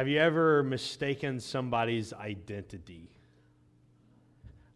Have 0.00 0.08
you 0.08 0.18
ever 0.18 0.62
mistaken 0.62 1.38
somebody's 1.40 2.14
identity? 2.14 3.10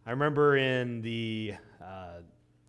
I 0.05 0.11
remember 0.11 0.55
in 0.55 1.01
the 1.01 1.55
uh, 1.83 2.19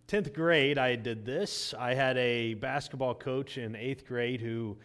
10th 0.07 0.33
grade, 0.33 0.79
I 0.79 0.95
did 0.95 1.23
this. 1.23 1.75
I 1.77 1.93
had 1.93 2.17
a 2.17 2.55
basketball 2.55 3.13
coach 3.13 3.59
in 3.59 3.75
eighth 3.75 4.07
grade 4.07 4.41
who 4.41 4.75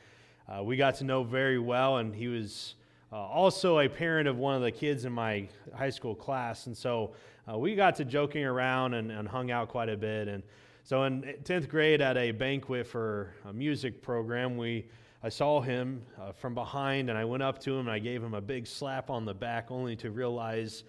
uh, 0.46 0.62
we 0.62 0.76
got 0.76 0.96
to 0.96 1.04
know 1.04 1.24
very 1.24 1.58
well, 1.58 1.96
and 1.96 2.14
he 2.14 2.28
was 2.28 2.74
uh, 3.10 3.16
also 3.16 3.78
a 3.78 3.88
parent 3.88 4.28
of 4.28 4.36
one 4.36 4.54
of 4.54 4.60
the 4.60 4.70
kids 4.70 5.06
in 5.06 5.12
my 5.14 5.48
high 5.74 5.88
school 5.88 6.14
class. 6.14 6.66
And 6.66 6.76
so 6.76 7.14
uh, 7.50 7.56
we 7.56 7.74
got 7.74 7.96
to 7.96 8.04
joking 8.04 8.44
around 8.44 8.92
and, 8.92 9.10
and 9.10 9.26
hung 9.26 9.50
out 9.50 9.70
quite 9.70 9.88
a 9.88 9.96
bit. 9.96 10.28
And 10.28 10.42
so 10.84 11.04
in 11.04 11.22
10th 11.42 11.70
grade 11.70 12.02
at 12.02 12.18
a 12.18 12.32
banquet 12.32 12.86
for 12.86 13.32
a 13.46 13.52
music 13.54 14.02
program, 14.02 14.58
we 14.58 14.84
I 15.24 15.28
saw 15.28 15.60
him 15.60 16.02
uh, 16.20 16.32
from 16.32 16.54
behind 16.54 17.08
and 17.08 17.16
I 17.16 17.24
went 17.24 17.42
up 17.42 17.60
to 17.60 17.72
him 17.72 17.80
and 17.80 17.90
I 17.90 18.00
gave 18.00 18.22
him 18.22 18.34
a 18.34 18.40
big 18.40 18.66
slap 18.66 19.08
on 19.08 19.24
the 19.24 19.34
back 19.34 19.70
only 19.70 19.94
to 19.96 20.10
realize 20.10 20.82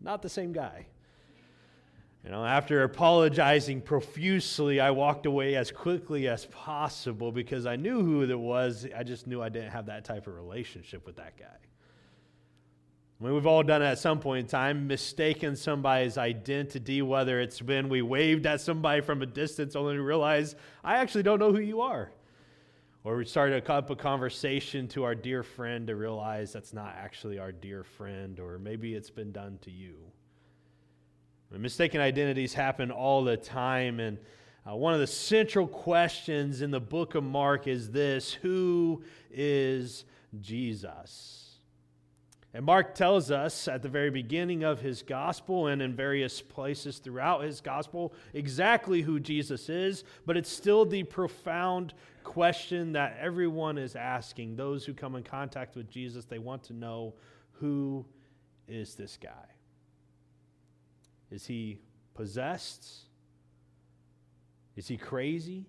not 0.00 0.22
the 0.22 0.28
same 0.28 0.52
guy. 0.52 0.86
You 2.24 2.30
know, 2.30 2.44
after 2.44 2.84
apologizing 2.84 3.80
profusely, 3.80 4.78
I 4.78 4.92
walked 4.92 5.26
away 5.26 5.56
as 5.56 5.72
quickly 5.72 6.28
as 6.28 6.46
possible 6.46 7.32
because 7.32 7.66
I 7.66 7.74
knew 7.74 8.04
who 8.04 8.22
it 8.22 8.38
was. 8.38 8.86
I 8.96 9.02
just 9.02 9.26
knew 9.26 9.42
I 9.42 9.48
didn't 9.48 9.72
have 9.72 9.86
that 9.86 10.04
type 10.04 10.28
of 10.28 10.36
relationship 10.36 11.04
with 11.04 11.16
that 11.16 11.36
guy. 11.36 11.46
I 13.20 13.24
mean, 13.24 13.34
we've 13.34 13.46
all 13.46 13.64
done 13.64 13.82
it 13.82 13.86
at 13.86 13.98
some 13.98 14.20
point 14.20 14.40
in 14.40 14.46
time, 14.46 14.86
mistaken 14.86 15.56
somebody's 15.56 16.16
identity, 16.16 17.02
whether 17.02 17.40
it's 17.40 17.60
been 17.60 17.88
we 17.88 18.02
waved 18.02 18.46
at 18.46 18.60
somebody 18.60 19.00
from 19.00 19.22
a 19.22 19.26
distance 19.26 19.74
only 19.74 19.96
to 19.96 20.02
realize, 20.02 20.54
I 20.84 20.98
actually 20.98 21.24
don't 21.24 21.40
know 21.40 21.52
who 21.52 21.60
you 21.60 21.80
are. 21.80 22.12
Or 23.04 23.16
we 23.16 23.24
started 23.24 23.68
a, 23.68 23.78
a 23.78 23.96
conversation 23.96 24.86
to 24.88 25.02
our 25.04 25.14
dear 25.14 25.42
friend 25.42 25.88
to 25.88 25.96
realize 25.96 26.52
that's 26.52 26.72
not 26.72 26.94
actually 26.96 27.38
our 27.38 27.50
dear 27.50 27.82
friend, 27.82 28.38
or 28.38 28.58
maybe 28.58 28.94
it's 28.94 29.10
been 29.10 29.32
done 29.32 29.58
to 29.62 29.70
you. 29.70 29.96
Mistaken 31.50 32.00
identities 32.00 32.54
happen 32.54 32.90
all 32.90 33.24
the 33.24 33.36
time. 33.36 34.00
And 34.00 34.18
uh, 34.66 34.74
one 34.74 34.94
of 34.94 35.00
the 35.00 35.06
central 35.06 35.66
questions 35.66 36.62
in 36.62 36.70
the 36.70 36.80
book 36.80 37.14
of 37.14 37.24
Mark 37.24 37.66
is 37.66 37.90
this 37.90 38.32
Who 38.32 39.02
is 39.30 40.04
Jesus? 40.40 41.41
And 42.54 42.66
Mark 42.66 42.94
tells 42.94 43.30
us 43.30 43.66
at 43.66 43.80
the 43.82 43.88
very 43.88 44.10
beginning 44.10 44.62
of 44.62 44.80
his 44.80 45.02
gospel 45.02 45.68
and 45.68 45.80
in 45.80 45.94
various 45.94 46.42
places 46.42 46.98
throughout 46.98 47.44
his 47.44 47.62
gospel 47.62 48.12
exactly 48.34 49.00
who 49.00 49.18
Jesus 49.18 49.70
is, 49.70 50.04
but 50.26 50.36
it's 50.36 50.50
still 50.50 50.84
the 50.84 51.02
profound 51.02 51.94
question 52.24 52.92
that 52.92 53.16
everyone 53.18 53.78
is 53.78 53.96
asking. 53.96 54.56
Those 54.56 54.84
who 54.84 54.92
come 54.92 55.16
in 55.16 55.22
contact 55.22 55.76
with 55.76 55.88
Jesus, 55.88 56.26
they 56.26 56.38
want 56.38 56.64
to 56.64 56.74
know 56.74 57.14
who 57.52 58.04
is 58.68 58.94
this 58.96 59.18
guy? 59.20 59.48
Is 61.30 61.46
he 61.46 61.78
possessed? 62.12 62.86
Is 64.76 64.88
he 64.88 64.98
crazy? 64.98 65.66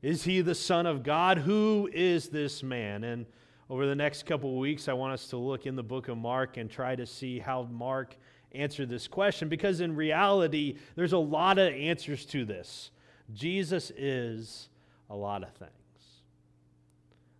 Is 0.00 0.24
he 0.24 0.40
the 0.40 0.54
Son 0.54 0.86
of 0.86 1.02
God? 1.02 1.38
Who 1.38 1.90
is 1.92 2.30
this 2.30 2.62
man? 2.62 3.04
And 3.04 3.26
over 3.68 3.86
the 3.86 3.94
next 3.94 4.26
couple 4.26 4.50
of 4.50 4.56
weeks, 4.56 4.88
I 4.88 4.92
want 4.92 5.12
us 5.12 5.26
to 5.28 5.36
look 5.36 5.66
in 5.66 5.74
the 5.74 5.82
book 5.82 6.08
of 6.08 6.16
Mark 6.16 6.56
and 6.56 6.70
try 6.70 6.94
to 6.94 7.06
see 7.06 7.40
how 7.40 7.64
Mark 7.64 8.16
answered 8.52 8.88
this 8.88 9.08
question 9.08 9.48
because 9.48 9.80
in 9.80 9.96
reality, 9.96 10.76
there's 10.94 11.12
a 11.12 11.18
lot 11.18 11.58
of 11.58 11.72
answers 11.72 12.24
to 12.26 12.44
this. 12.44 12.90
Jesus 13.34 13.90
is 13.96 14.68
a 15.10 15.16
lot 15.16 15.42
of 15.42 15.52
things. 15.54 15.72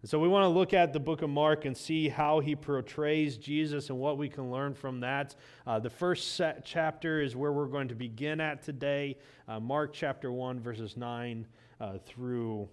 And 0.02 0.10
so 0.10 0.18
we 0.18 0.28
want 0.28 0.44
to 0.44 0.48
look 0.48 0.74
at 0.74 0.92
the 0.92 1.00
book 1.00 1.22
of 1.22 1.30
Mark 1.30 1.64
and 1.64 1.76
see 1.76 2.08
how 2.08 2.40
he 2.40 2.56
portrays 2.56 3.36
Jesus 3.36 3.88
and 3.88 3.98
what 3.98 4.18
we 4.18 4.28
can 4.28 4.50
learn 4.50 4.74
from 4.74 5.00
that. 5.00 5.36
Uh, 5.64 5.78
the 5.78 5.90
first 5.90 6.40
chapter 6.64 7.20
is 7.20 7.36
where 7.36 7.52
we're 7.52 7.66
going 7.66 7.88
to 7.88 7.94
begin 7.94 8.40
at 8.40 8.62
today. 8.62 9.16
Uh, 9.48 9.60
Mark 9.60 9.92
chapter 9.92 10.32
1, 10.32 10.58
verses 10.58 10.96
9 10.96 11.46
uh, 11.80 11.98
through 12.04 12.68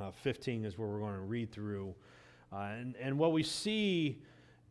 uh, 0.00 0.10
15 0.10 0.64
is 0.64 0.76
where 0.76 0.88
we're 0.88 1.00
going 1.00 1.14
to 1.14 1.20
read 1.20 1.50
through. 1.52 1.94
Uh, 2.52 2.56
and, 2.56 2.96
and 2.96 3.18
what 3.18 3.32
we 3.32 3.42
see 3.42 4.18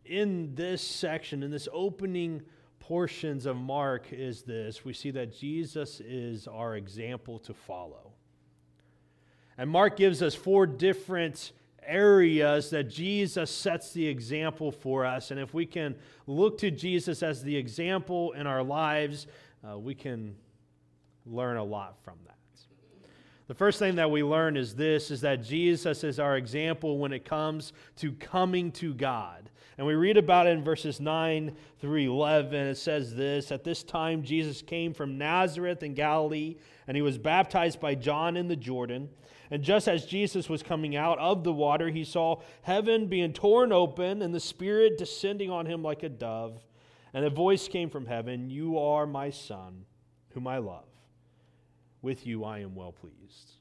in 0.06 0.54
this 0.56 0.82
section, 0.82 1.44
in 1.44 1.52
this 1.52 1.68
opening 1.74 2.42
portions 2.80 3.46
of 3.46 3.58
Mark, 3.58 4.08
is 4.12 4.44
this 4.44 4.86
we 4.86 4.94
see 4.94 5.12
that 5.12 5.36
Jesus 5.36 6.00
is 6.02 6.48
our 6.48 6.76
example 6.76 7.40
to 7.40 7.54
follow. 7.54 8.12
And 9.58 9.70
Mark 9.70 9.98
gives 9.98 10.22
us 10.22 10.36
four 10.36 10.68
different 10.68 11.52
areas 11.84 12.70
that 12.72 12.90
Jesus 12.90 13.50
sets 13.52 13.94
the 13.94 14.08
example 14.08 14.72
for 14.72 15.06
us. 15.06 15.32
And 15.32 15.40
if 15.40 15.54
we 15.54 15.66
can 15.66 15.96
look 16.28 16.58
to 16.60 16.72
Jesus 16.72 17.24
as 17.24 17.44
the 17.44 17.56
example 17.56 18.34
in 18.34 18.48
our 18.48 18.64
lives, 18.64 19.28
uh, 19.68 19.78
we 19.78 19.96
can 19.96 20.36
learn 21.26 21.58
a 21.58 21.64
lot 21.64 21.96
from 22.04 22.16
that. 22.26 22.35
The 23.48 23.54
first 23.54 23.78
thing 23.78 23.96
that 23.96 24.10
we 24.10 24.24
learn 24.24 24.58
is 24.58 24.76
this 24.76 25.12
is 25.12 25.22
that 25.22 25.44
Jesus 25.44 26.04
is 26.04 26.20
our 26.20 26.36
example 26.36 26.98
when 26.98 27.14
it 27.14 27.26
comes 27.26 27.74
to 27.98 28.12
coming 28.14 28.72
to 28.74 28.94
God. 28.94 29.50
And 29.78 29.86
we 29.86 29.94
read 29.94 30.18
about 30.18 30.48
it 30.48 30.52
in 30.52 30.64
verses 30.64 31.00
9 31.00 31.56
through 31.80 32.12
11. 32.12 32.54
It 32.56 32.76
says 32.76 33.14
this 33.14 33.52
At 33.52 33.64
this 33.64 33.84
time, 33.84 34.24
Jesus 34.24 34.62
came 34.62 34.94
from 34.94 35.18
Nazareth 35.18 35.84
in 35.84 35.94
Galilee, 35.94 36.56
and 36.88 36.96
he 36.96 37.02
was 37.02 37.18
baptized 37.18 37.80
by 37.80 37.94
John 37.94 38.38
in 38.38 38.48
the 38.48 38.56
Jordan. 38.56 39.10
And 39.52 39.62
just 39.62 39.88
as 39.88 40.08
Jesus 40.08 40.50
was 40.50 40.64
coming 40.64 40.96
out 40.96 41.20
of 41.20 41.44
the 41.44 41.54
water, 41.54 41.90
he 41.90 42.04
saw 42.04 42.42
heaven 42.64 43.06
being 43.08 43.32
torn 43.32 43.72
open 43.72 44.24
and 44.24 44.34
the 44.34 44.40
Spirit 44.40 44.98
descending 44.98 45.52
on 45.52 45.68
him 45.68 45.84
like 45.84 46.02
a 46.02 46.10
dove. 46.10 46.64
And 47.14 47.24
a 47.24 47.30
voice 47.30 47.68
came 47.68 47.90
from 47.90 48.08
heaven 48.08 48.50
You 48.50 48.80
are 48.80 49.06
my 49.06 49.30
Son, 49.30 49.86
whom 50.30 50.48
I 50.48 50.58
love. 50.58 50.95
With 52.06 52.28
you 52.28 52.44
I 52.44 52.60
am 52.60 52.76
well 52.76 52.92
pleased. 52.92 53.54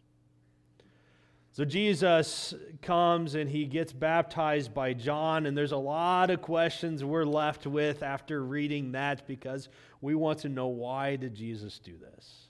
So 1.53 1.65
Jesus 1.65 2.53
comes 2.83 3.37
and 3.37 3.49
he 3.49 3.65
gets 3.65 3.91
baptized 3.91 4.75
by 4.75 4.93
John, 4.93 5.47
and 5.47 5.57
there's 5.57 5.73
a 5.73 5.79
lot 5.79 6.29
of 6.29 6.43
questions 6.43 7.03
we're 7.03 7.25
left 7.25 7.67
with 7.67 8.03
after 8.03 8.45
reading 8.45 8.93
that 8.93 9.27
because 9.27 9.71
we 10.03 10.15
want 10.15 10.41
to 10.41 10.51
know 10.51 10.67
why 10.67 11.17
did 11.17 11.35
Jesus 11.35 11.79
do 11.79 11.97
this? 11.97 12.49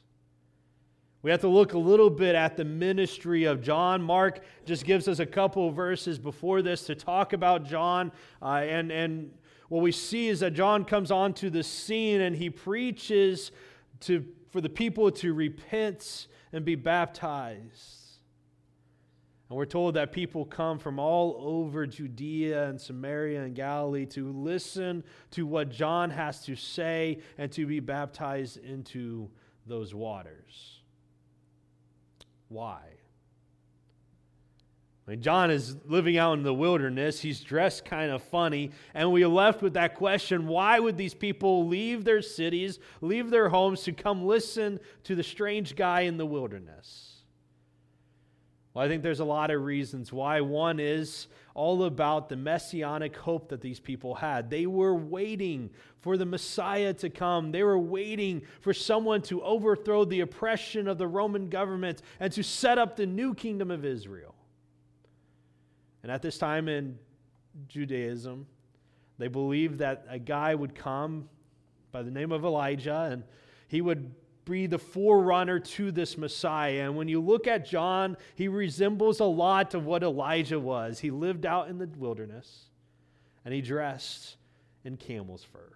We 1.22 1.30
have 1.30 1.42
to 1.42 1.48
look 1.48 1.74
a 1.74 1.78
little 1.78 2.10
bit 2.10 2.34
at 2.34 2.56
the 2.56 2.64
ministry 2.64 3.44
of 3.44 3.62
John. 3.62 4.02
Mark 4.02 4.40
just 4.66 4.84
gives 4.84 5.06
us 5.06 5.20
a 5.20 5.26
couple 5.26 5.70
verses 5.70 6.18
before 6.18 6.60
this 6.60 6.86
to 6.86 6.96
talk 6.96 7.34
about 7.34 7.66
John. 7.66 8.10
Uh, 8.42 8.64
and, 8.66 8.90
and 8.90 9.30
what 9.68 9.80
we 9.80 9.92
see 9.92 10.26
is 10.26 10.40
that 10.40 10.54
John 10.54 10.84
comes 10.84 11.12
onto 11.12 11.50
the 11.50 11.62
scene 11.62 12.20
and 12.20 12.34
he 12.34 12.50
preaches 12.50 13.52
to, 14.00 14.24
for 14.54 14.60
the 14.60 14.68
people 14.68 15.10
to 15.10 15.34
repent 15.34 16.28
and 16.52 16.64
be 16.64 16.76
baptized. 16.76 18.20
And 19.48 19.58
we're 19.58 19.64
told 19.64 19.94
that 19.94 20.12
people 20.12 20.44
come 20.44 20.78
from 20.78 21.00
all 21.00 21.34
over 21.40 21.88
Judea 21.88 22.68
and 22.68 22.80
Samaria 22.80 23.42
and 23.42 23.56
Galilee 23.56 24.06
to 24.06 24.30
listen 24.30 25.02
to 25.32 25.44
what 25.44 25.70
John 25.70 26.08
has 26.10 26.44
to 26.44 26.54
say 26.54 27.18
and 27.36 27.50
to 27.50 27.66
be 27.66 27.80
baptized 27.80 28.58
into 28.58 29.28
those 29.66 29.92
waters. 29.92 30.82
Why? 32.46 32.82
When 35.04 35.20
John 35.20 35.50
is 35.50 35.76
living 35.84 36.16
out 36.16 36.38
in 36.38 36.44
the 36.44 36.54
wilderness, 36.54 37.20
he's 37.20 37.42
dressed 37.42 37.84
kind 37.84 38.10
of 38.10 38.22
funny, 38.22 38.70
and 38.94 39.12
we 39.12 39.26
left 39.26 39.60
with 39.60 39.74
that 39.74 39.96
question 39.96 40.46
why 40.46 40.80
would 40.80 40.96
these 40.96 41.12
people 41.12 41.66
leave 41.66 42.04
their 42.04 42.22
cities, 42.22 42.78
leave 43.02 43.28
their 43.28 43.50
homes 43.50 43.82
to 43.82 43.92
come 43.92 44.24
listen 44.24 44.80
to 45.04 45.14
the 45.14 45.22
strange 45.22 45.76
guy 45.76 46.02
in 46.02 46.16
the 46.16 46.24
wilderness? 46.24 47.10
Well, 48.72 48.84
I 48.84 48.88
think 48.88 49.02
there's 49.02 49.20
a 49.20 49.24
lot 49.24 49.50
of 49.50 49.62
reasons 49.62 50.10
why. 50.10 50.40
One 50.40 50.80
is 50.80 51.28
all 51.54 51.84
about 51.84 52.28
the 52.28 52.36
messianic 52.36 53.14
hope 53.14 53.50
that 53.50 53.60
these 53.60 53.78
people 53.78 54.14
had. 54.14 54.50
They 54.50 54.66
were 54.66 54.94
waiting 54.94 55.70
for 56.00 56.16
the 56.16 56.26
Messiah 56.26 56.92
to 56.94 57.10
come, 57.10 57.52
they 57.52 57.62
were 57.62 57.78
waiting 57.78 58.42
for 58.60 58.72
someone 58.72 59.22
to 59.22 59.42
overthrow 59.42 60.04
the 60.04 60.20
oppression 60.20 60.88
of 60.88 60.98
the 60.98 61.06
Roman 61.06 61.50
government 61.50 62.02
and 62.20 62.32
to 62.32 62.42
set 62.42 62.78
up 62.78 62.96
the 62.96 63.06
new 63.06 63.34
kingdom 63.34 63.70
of 63.70 63.84
Israel. 63.84 64.34
And 66.04 66.12
at 66.12 66.20
this 66.20 66.36
time 66.36 66.68
in 66.68 66.98
Judaism, 67.66 68.46
they 69.16 69.28
believed 69.28 69.78
that 69.78 70.04
a 70.06 70.18
guy 70.18 70.54
would 70.54 70.74
come 70.74 71.30
by 71.92 72.02
the 72.02 72.10
name 72.10 72.30
of 72.30 72.44
Elijah 72.44 73.08
and 73.10 73.24
he 73.68 73.80
would 73.80 74.14
be 74.44 74.66
the 74.66 74.76
forerunner 74.76 75.58
to 75.58 75.90
this 75.90 76.18
Messiah. 76.18 76.82
And 76.82 76.94
when 76.94 77.08
you 77.08 77.22
look 77.22 77.46
at 77.46 77.66
John, 77.66 78.18
he 78.34 78.48
resembles 78.48 79.20
a 79.20 79.24
lot 79.24 79.72
of 79.72 79.86
what 79.86 80.02
Elijah 80.02 80.60
was. 80.60 80.98
He 80.98 81.10
lived 81.10 81.46
out 81.46 81.68
in 81.68 81.78
the 81.78 81.86
wilderness 81.96 82.64
and 83.46 83.54
he 83.54 83.62
dressed 83.62 84.36
in 84.84 84.98
camel's 84.98 85.42
fur. 85.42 85.72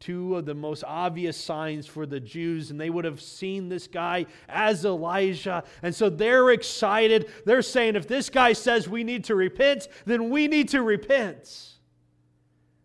Two 0.00 0.34
of 0.36 0.46
the 0.46 0.54
most 0.54 0.82
obvious 0.84 1.36
signs 1.36 1.86
for 1.86 2.06
the 2.06 2.18
Jews, 2.18 2.70
and 2.70 2.80
they 2.80 2.90
would 2.90 3.04
have 3.04 3.20
seen 3.20 3.68
this 3.68 3.86
guy 3.86 4.26
as 4.48 4.84
Elijah. 4.84 5.62
And 5.82 5.94
so 5.94 6.08
they're 6.08 6.50
excited. 6.50 7.30
They're 7.44 7.62
saying, 7.62 7.96
if 7.96 8.08
this 8.08 8.30
guy 8.30 8.54
says 8.54 8.88
we 8.88 9.04
need 9.04 9.24
to 9.24 9.34
repent, 9.34 9.88
then 10.06 10.30
we 10.30 10.48
need 10.48 10.70
to 10.70 10.82
repent. 10.82 11.68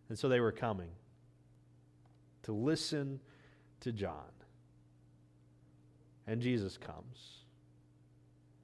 And 0.09 0.19
so 0.19 0.29
they 0.29 0.41
were 0.41 0.51
coming 0.51 0.89
to 2.43 2.51
listen 2.51 3.21
to 3.79 3.91
John. 3.91 4.13
And 6.27 6.41
Jesus 6.41 6.77
comes, 6.77 7.45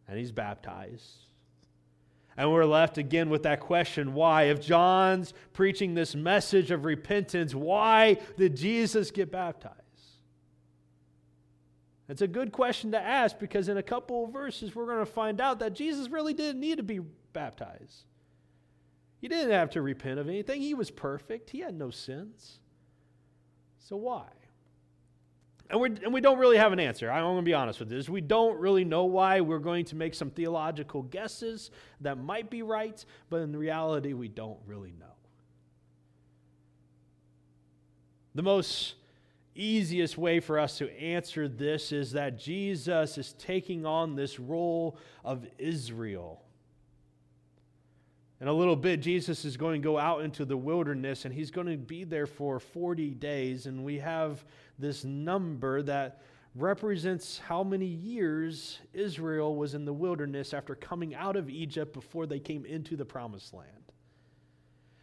and 0.08 0.18
he's 0.18 0.32
baptized. 0.32 1.26
And 2.38 2.52
we're 2.52 2.66
left 2.66 2.98
again 2.98 3.30
with 3.30 3.44
that 3.44 3.60
question 3.60 4.14
why? 4.14 4.44
If 4.44 4.62
John's 4.62 5.34
preaching 5.54 5.94
this 5.94 6.16
message 6.16 6.72
of 6.72 6.86
repentance, 6.86 7.54
why 7.54 8.18
did 8.38 8.56
Jesus 8.56 9.12
get 9.12 9.32
baptized? 9.32 9.76
It's 12.12 12.22
a 12.22 12.28
good 12.28 12.52
question 12.52 12.92
to 12.92 13.02
ask 13.02 13.40
because 13.40 13.70
in 13.70 13.78
a 13.78 13.84
couple 13.84 14.26
of 14.26 14.34
verses 14.34 14.76
we're 14.76 14.86
going 14.86 15.00
to 15.00 15.06
find 15.06 15.40
out 15.40 15.60
that 15.60 15.74
Jesus 15.74 16.10
really 16.10 16.34
didn't 16.34 16.60
need 16.60 16.76
to 16.76 16.84
be 16.84 17.00
baptized. 17.32 18.04
He 19.22 19.30
didn't 19.30 19.52
have 19.52 19.70
to 19.72 19.82
repent 19.82 20.20
of 20.20 20.28
anything, 20.28 20.62
he 20.62 20.74
was 20.74 20.92
perfect, 20.92 21.52
he 21.52 21.60
had 21.60 21.74
no 21.74 21.90
sins. 21.90 22.60
So 23.80 23.96
why? 23.96 24.26
And, 25.72 25.80
we 25.80 25.88
and 26.04 26.14
we 26.14 26.20
don't 26.20 26.38
really 26.38 26.58
have 26.58 26.74
an 26.74 26.80
answer. 26.82 27.10
I'm 27.10 27.24
going 27.24 27.38
to 27.38 27.42
be 27.44 27.54
honest 27.54 27.80
with 27.80 27.90
this. 27.90 28.10
We 28.10 28.20
don't 28.20 28.60
really 28.60 28.84
know 28.84 29.06
why. 29.06 29.40
We're 29.40 29.60
going 29.60 29.86
to 29.86 29.96
make 29.96 30.14
some 30.14 30.30
theological 30.30 31.02
guesses 31.02 31.72
that 32.02 32.18
might 32.18 32.50
be 32.50 32.62
right, 32.62 33.04
but 33.30 33.38
in 33.38 33.56
reality, 33.56 34.12
we 34.12 34.28
don't 34.28 34.60
really 34.66 34.94
know. 35.00 35.06
The 38.36 38.44
most 38.44 38.96
easiest 39.56 40.18
way 40.18 40.42
for 40.42 40.60
us 40.60 40.78
to 40.80 40.92
answer 41.02 41.48
this 41.48 41.94
is 41.94 42.12
that 42.12 42.38
Jesus 42.38 43.18
is 43.18 43.34
taking 43.34 43.86
on 43.86 44.16
this 44.16 44.40
role 44.40 44.98
of 45.24 45.48
Israel. 45.58 46.42
In 48.42 48.48
a 48.48 48.54
little 48.54 48.76
bit, 48.76 49.02
Jesus 49.02 49.46
is 49.46 49.56
going 49.56 49.80
to 49.80 49.86
go 49.86 50.00
out 50.00 50.24
into 50.24 50.46
the 50.46 50.58
wilderness 50.58 51.26
and 51.26 51.34
he's 51.34 51.52
going 51.52 51.68
to 51.68 51.78
be 51.78 52.04
there 52.04 52.26
for 52.26 52.60
40 52.60 53.12
days. 53.12 53.68
And 53.68 53.84
we 53.84 54.00
have 54.00 54.44
this 54.80 55.04
number 55.06 55.84
that 55.84 56.24
represents 56.56 57.38
how 57.38 57.64
many 57.64 57.86
years 57.86 58.80
Israel 58.94 59.56
was 59.56 59.76
in 59.76 59.86
the 59.86 59.94
wilderness 59.94 60.56
after 60.56 60.74
coming 60.74 61.14
out 61.14 61.36
of 61.36 61.52
Egypt 61.52 61.94
before 61.94 62.26
they 62.26 62.40
came 62.40 62.66
into 62.66 62.96
the 62.96 63.06
promised 63.06 63.54
land. 63.54 63.68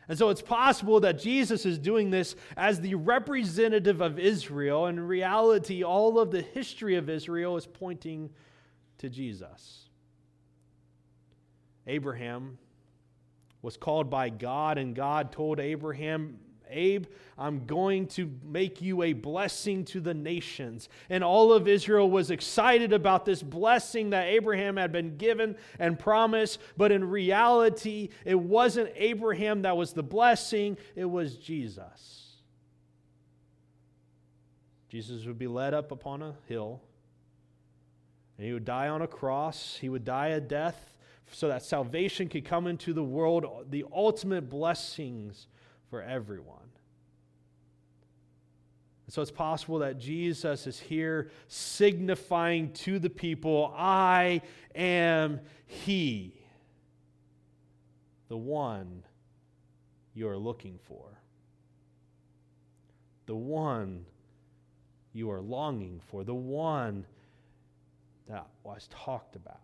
And 0.09 0.19
so 0.19 0.31
it's 0.31 0.43
possible 0.43 0.99
that 1.01 1.21
Jesus 1.21 1.65
is 1.65 1.79
doing 1.79 2.11
this 2.11 2.35
as 2.57 2.81
the 2.81 2.97
representative 2.97 4.01
of 4.01 4.19
Israel. 4.19 4.87
In 4.87 4.99
reality, 4.99 5.85
all 5.85 6.19
of 6.19 6.33
the 6.33 6.43
history 6.43 6.97
of 6.97 7.09
Israel 7.09 7.57
is 7.57 7.67
pointing 7.67 8.31
to 8.99 9.09
Jesus. 9.09 9.85
Abraham 11.87 12.59
was 13.63 13.77
called 13.77 14.11
by 14.11 14.29
God, 14.29 14.79
and 14.79 14.95
God 14.95 15.33
told 15.33 15.61
Abraham, 15.61 16.39
Abe, 16.71 17.07
I'm 17.37 17.67
going 17.67 18.07
to 18.09 18.31
make 18.45 18.83
you 18.83 19.03
a 19.03 19.13
blessing 19.13 19.85
to 19.87 20.01
the 20.01 20.15
nations. 20.15 20.89
And 21.09 21.25
all 21.25 21.53
of 21.53 21.67
Israel 21.67 22.11
was 22.11 22.31
excited 22.31 22.93
about 22.93 23.25
this 23.25 23.43
blessing 23.43 24.11
that 24.11 24.27
Abraham 24.27 24.77
had 24.77 24.93
been 24.93 25.17
given 25.17 25.57
and 25.79 25.99
promised. 25.99 26.61
But 26.77 26.93
in 26.93 27.09
reality, 27.09 28.11
it 28.25 28.39
wasn't 28.39 28.91
Abraham 28.97 29.63
that 29.63 29.77
was 29.77 29.93
the 29.93 30.03
blessing, 30.03 30.77
it 30.95 31.07
was 31.07 31.37
Jesus. 31.37 32.27
Jesus 34.89 35.27
would 35.27 35.39
be 35.39 35.47
led 35.47 35.75
up 35.75 35.93
upon 35.93 36.23
a 36.23 36.35
hill, 36.47 36.81
and 38.37 38.47
he 38.47 38.53
would 38.53 38.65
die 38.65 38.89
on 38.89 39.03
a 39.03 39.07
cross. 39.07 39.77
He 39.81 39.89
would 39.89 40.05
die 40.05 40.29
a 40.29 40.41
death 40.41 40.98
so 41.33 41.49
that 41.49 41.63
salvation 41.63 42.29
could 42.29 42.45
come 42.45 42.67
into 42.67 42.93
the 42.93 43.03
world, 43.03 43.67
the 43.71 43.85
ultimate 43.93 44.49
blessings 44.49 45.47
for 45.91 46.03
everyone. 46.03 46.59
So 49.11 49.23
it's 49.23 49.31
possible 49.31 49.79
that 49.79 49.99
Jesus 49.99 50.67
is 50.67 50.79
here 50.79 51.31
signifying 51.47 52.73
to 52.75 52.99
the 52.99 53.09
people, 53.09 53.73
I 53.75 54.43
am 54.75 55.41
He, 55.65 56.35
the 58.29 58.37
one 58.37 59.03
you 60.15 60.29
are 60.29 60.37
looking 60.37 60.79
for, 60.87 61.19
the 63.25 63.37
one 63.37 64.05
you 65.15 65.31
are 65.31 65.41
longing 65.41 66.03
for, 66.09 66.23
the 66.23 66.35
one 66.35 67.07
that 68.29 68.47
was 68.63 68.89
talked 68.91 69.37
about. 69.37 69.61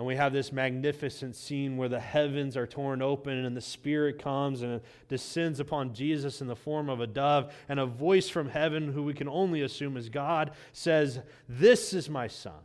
And 0.00 0.06
we 0.06 0.16
have 0.16 0.32
this 0.32 0.50
magnificent 0.50 1.36
scene 1.36 1.76
where 1.76 1.90
the 1.90 2.00
heavens 2.00 2.56
are 2.56 2.66
torn 2.66 3.02
open 3.02 3.44
and 3.44 3.54
the 3.54 3.60
Spirit 3.60 4.18
comes 4.18 4.62
and 4.62 4.80
descends 5.10 5.60
upon 5.60 5.92
Jesus 5.92 6.40
in 6.40 6.46
the 6.46 6.56
form 6.56 6.88
of 6.88 7.00
a 7.00 7.06
dove. 7.06 7.52
And 7.68 7.78
a 7.78 7.84
voice 7.84 8.26
from 8.26 8.48
heaven, 8.48 8.94
who 8.94 9.02
we 9.02 9.12
can 9.12 9.28
only 9.28 9.60
assume 9.60 9.98
is 9.98 10.08
God, 10.08 10.52
says, 10.72 11.20
This 11.50 11.92
is 11.92 12.08
my 12.08 12.28
Son, 12.28 12.62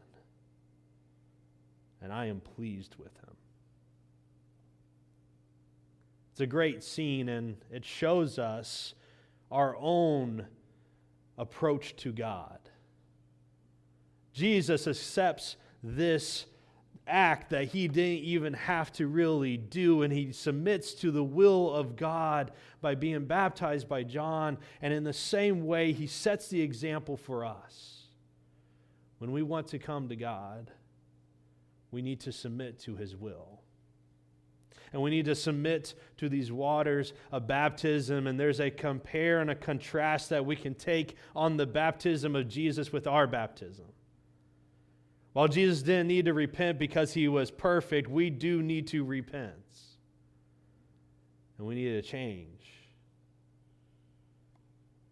and 2.01 2.13
I 2.13 2.27
am 2.27 2.39
pleased 2.39 2.95
with 2.95 3.13
him. 3.17 3.35
It's 6.31 6.39
a 6.39 6.47
great 6.47 6.85
scene, 6.85 7.27
and 7.27 7.57
it 7.69 7.83
shows 7.83 8.39
us 8.39 8.93
our 9.51 9.75
own 9.77 10.45
approach 11.37 11.97
to 11.97 12.13
God. 12.13 12.59
Jesus 14.31 14.87
accepts 14.87 15.57
this 15.83 16.45
act 17.07 17.51
that 17.51 17.65
he 17.65 17.87
didn't 17.87 18.23
even 18.23 18.53
have 18.53 18.91
to 18.93 19.07
really 19.07 19.57
do. 19.57 20.01
And 20.01 20.11
he 20.11 20.31
submits 20.31 20.93
to 20.95 21.11
the 21.11 21.23
will 21.23 21.73
of 21.73 21.95
God 21.95 22.51
by 22.81 22.95
being 22.95 23.25
baptized 23.25 23.87
by 23.87 24.03
John. 24.03 24.57
And 24.81 24.93
in 24.93 25.03
the 25.03 25.13
same 25.13 25.65
way, 25.65 25.91
he 25.93 26.07
sets 26.07 26.47
the 26.47 26.61
example 26.61 27.17
for 27.17 27.45
us. 27.45 28.07
When 29.19 29.31
we 29.31 29.43
want 29.43 29.67
to 29.69 29.79
come 29.79 30.09
to 30.09 30.15
God, 30.15 30.71
we 31.91 32.01
need 32.01 32.19
to 32.21 32.31
submit 32.31 32.79
to 32.81 32.95
his 32.95 33.15
will. 33.15 33.61
And 34.91 35.01
we 35.01 35.09
need 35.09 35.25
to 35.25 35.35
submit 35.35 35.93
to 36.17 36.29
these 36.29 36.51
waters 36.51 37.13
of 37.31 37.47
baptism. 37.47 38.27
And 38.27 38.39
there's 38.39 38.61
a 38.61 38.69
compare 38.69 39.39
and 39.39 39.49
a 39.49 39.55
contrast 39.55 40.29
that 40.29 40.45
we 40.45 40.55
can 40.55 40.73
take 40.73 41.15
on 41.35 41.57
the 41.57 41.65
baptism 41.65 42.35
of 42.35 42.47
Jesus 42.47 42.93
with 42.93 43.07
our 43.07 43.27
baptism. 43.27 43.85
While 45.35 45.49
Jesus 45.49 45.81
didn't 45.81 46.07
need 46.07 46.25
to 46.25 46.33
repent 46.33 46.79
because 46.79 47.13
he 47.13 47.27
was 47.27 47.51
perfect, 47.51 48.09
we 48.09 48.29
do 48.29 48.63
need 48.63 48.87
to 48.87 49.03
repent. 49.03 49.51
And 51.57 51.67
we 51.67 51.75
need 51.75 51.89
to 51.89 52.01
change. 52.01 52.65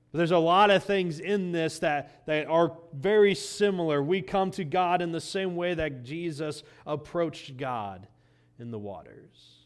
But 0.09 0.19
there's 0.19 0.31
a 0.31 0.37
lot 0.37 0.71
of 0.71 0.81
things 0.85 1.19
in 1.19 1.51
this 1.51 1.79
that, 1.79 2.25
that 2.25 2.47
are 2.47 2.71
very 2.93 3.35
similar. 3.35 4.01
We 4.01 4.21
come 4.21 4.49
to 4.51 4.63
God 4.63 5.01
in 5.01 5.11
the 5.11 5.19
same 5.19 5.57
way 5.57 5.73
that 5.73 6.05
Jesus 6.05 6.63
approached 6.87 7.57
God 7.57 8.07
in 8.57 8.71
the 8.71 8.79
waters. 8.79 9.65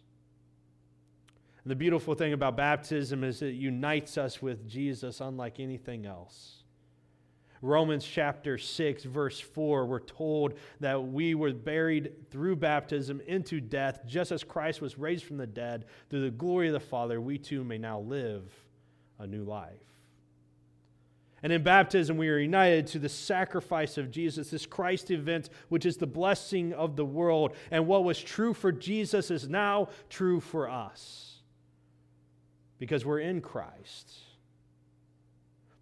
And 1.63 1.69
the 1.69 1.75
beautiful 1.75 2.15
thing 2.15 2.33
about 2.33 2.57
baptism 2.57 3.23
is 3.23 3.43
it 3.43 3.53
unites 3.53 4.17
us 4.17 4.41
with 4.41 4.67
Jesus 4.67 5.21
unlike 5.21 5.59
anything 5.59 6.07
else. 6.07 6.63
Romans 7.61 8.05
chapter 8.05 8.57
6, 8.57 9.03
verse 9.03 9.39
4, 9.39 9.85
we're 9.85 9.99
told 9.99 10.53
that 10.79 11.01
we 11.01 11.35
were 11.35 11.53
buried 11.53 12.29
through 12.29 12.57
baptism 12.57 13.21
into 13.25 13.59
death, 13.59 14.01
just 14.05 14.31
as 14.31 14.43
Christ 14.43 14.81
was 14.81 14.97
raised 14.97 15.25
from 15.25 15.37
the 15.37 15.47
dead 15.47 15.85
through 16.09 16.23
the 16.23 16.31
glory 16.31 16.67
of 16.67 16.73
the 16.73 16.79
Father, 16.79 17.19
we 17.19 17.37
too 17.37 17.63
may 17.63 17.77
now 17.77 17.99
live 17.99 18.43
a 19.19 19.25
new 19.25 19.43
life. 19.43 19.81
And 21.43 21.53
in 21.53 21.63
baptism, 21.63 22.17
we 22.17 22.29
are 22.29 22.39
united 22.39 22.87
to 22.87 22.99
the 22.99 23.09
sacrifice 23.09 23.97
of 23.97 24.11
Jesus, 24.11 24.49
this 24.49 24.65
Christ 24.65 25.11
event, 25.11 25.49
which 25.69 25.85
is 25.85 25.97
the 25.97 26.07
blessing 26.07 26.73
of 26.73 26.95
the 26.95 27.05
world. 27.05 27.55
And 27.69 27.87
what 27.87 28.03
was 28.03 28.19
true 28.19 28.53
for 28.53 28.71
Jesus 28.71 29.29
is 29.29 29.47
now 29.47 29.89
true 30.09 30.39
for 30.39 30.67
us 30.67 31.35
because 32.79 33.05
we're 33.05 33.19
in 33.19 33.41
Christ. 33.41 34.11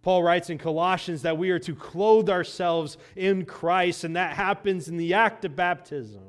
Paul 0.06 0.22
writes 0.22 0.50
in 0.50 0.58
Colossians 0.58 1.22
that 1.22 1.36
we 1.36 1.50
are 1.50 1.58
to 1.58 1.74
clothe 1.74 2.30
ourselves 2.30 2.96
in 3.16 3.44
Christ, 3.44 4.04
and 4.04 4.14
that 4.14 4.36
happens 4.36 4.86
in 4.88 4.98
the 4.98 5.14
act 5.14 5.44
of 5.44 5.56
baptism. 5.56 6.22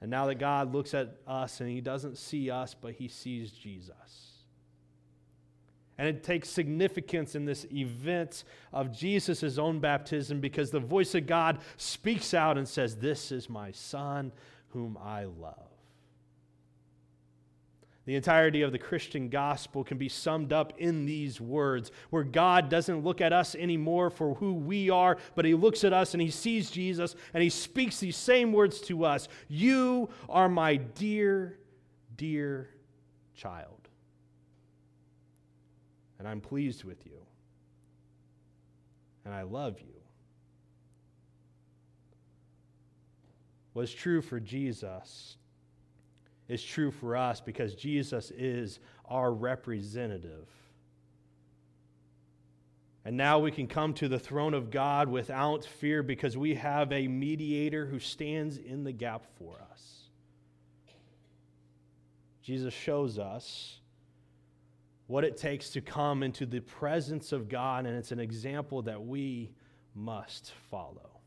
And 0.00 0.10
now 0.10 0.24
that 0.24 0.36
God 0.36 0.72
looks 0.72 0.94
at 0.94 1.18
us 1.26 1.60
and 1.60 1.68
he 1.68 1.82
doesn't 1.82 2.16
see 2.16 2.50
us, 2.50 2.72
but 2.72 2.94
he 2.94 3.08
sees 3.08 3.50
Jesus. 3.50 4.38
And 5.98 6.08
it 6.08 6.24
takes 6.24 6.48
significance 6.48 7.34
in 7.34 7.44
this 7.44 7.66
event 7.70 8.44
of 8.72 8.90
Jesus' 8.90 9.58
own 9.58 9.78
baptism 9.78 10.40
because 10.40 10.70
the 10.70 10.80
voice 10.80 11.14
of 11.14 11.26
God 11.26 11.58
speaks 11.76 12.32
out 12.32 12.56
and 12.56 12.66
says, 12.66 12.96
This 12.96 13.30
is 13.30 13.50
my 13.50 13.70
Son 13.70 14.32
whom 14.68 14.96
I 14.96 15.24
love. 15.24 15.77
The 18.08 18.16
entirety 18.16 18.62
of 18.62 18.72
the 18.72 18.78
Christian 18.78 19.28
gospel 19.28 19.84
can 19.84 19.98
be 19.98 20.08
summed 20.08 20.50
up 20.50 20.72
in 20.78 21.04
these 21.04 21.42
words, 21.42 21.90
where 22.08 22.24
God 22.24 22.70
doesn't 22.70 23.04
look 23.04 23.20
at 23.20 23.34
us 23.34 23.54
anymore 23.54 24.08
for 24.08 24.32
who 24.36 24.54
we 24.54 24.88
are, 24.88 25.18
but 25.34 25.44
He 25.44 25.52
looks 25.52 25.84
at 25.84 25.92
us 25.92 26.14
and 26.14 26.22
He 26.22 26.30
sees 26.30 26.70
Jesus 26.70 27.14
and 27.34 27.42
He 27.42 27.50
speaks 27.50 28.00
these 28.00 28.16
same 28.16 28.54
words 28.54 28.80
to 28.80 29.04
us 29.04 29.28
You 29.46 30.08
are 30.26 30.48
my 30.48 30.76
dear, 30.76 31.58
dear 32.16 32.70
child. 33.34 33.90
And 36.18 36.26
I'm 36.26 36.40
pleased 36.40 36.84
with 36.84 37.04
you. 37.04 37.20
And 39.26 39.34
I 39.34 39.42
love 39.42 39.80
you. 39.80 40.00
What's 43.74 43.92
true 43.92 44.22
for 44.22 44.40
Jesus 44.40 45.36
is 46.48 46.62
true 46.62 46.90
for 46.90 47.16
us 47.16 47.40
because 47.40 47.74
Jesus 47.74 48.30
is 48.30 48.80
our 49.06 49.32
representative. 49.32 50.48
And 53.04 53.16
now 53.16 53.38
we 53.38 53.50
can 53.50 53.66
come 53.66 53.94
to 53.94 54.08
the 54.08 54.18
throne 54.18 54.54
of 54.54 54.70
God 54.70 55.08
without 55.08 55.64
fear 55.64 56.02
because 56.02 56.36
we 56.36 56.54
have 56.56 56.92
a 56.92 57.08
mediator 57.08 57.86
who 57.86 57.98
stands 57.98 58.58
in 58.58 58.84
the 58.84 58.92
gap 58.92 59.24
for 59.38 59.58
us. 59.70 60.02
Jesus 62.42 62.74
shows 62.74 63.18
us 63.18 63.80
what 65.06 65.24
it 65.24 65.36
takes 65.36 65.70
to 65.70 65.80
come 65.80 66.22
into 66.22 66.44
the 66.44 66.60
presence 66.60 67.32
of 67.32 67.48
God, 67.48 67.86
and 67.86 67.96
it's 67.96 68.12
an 68.12 68.20
example 68.20 68.82
that 68.82 69.02
we 69.02 69.50
must 69.94 70.52
follow. 70.70 71.17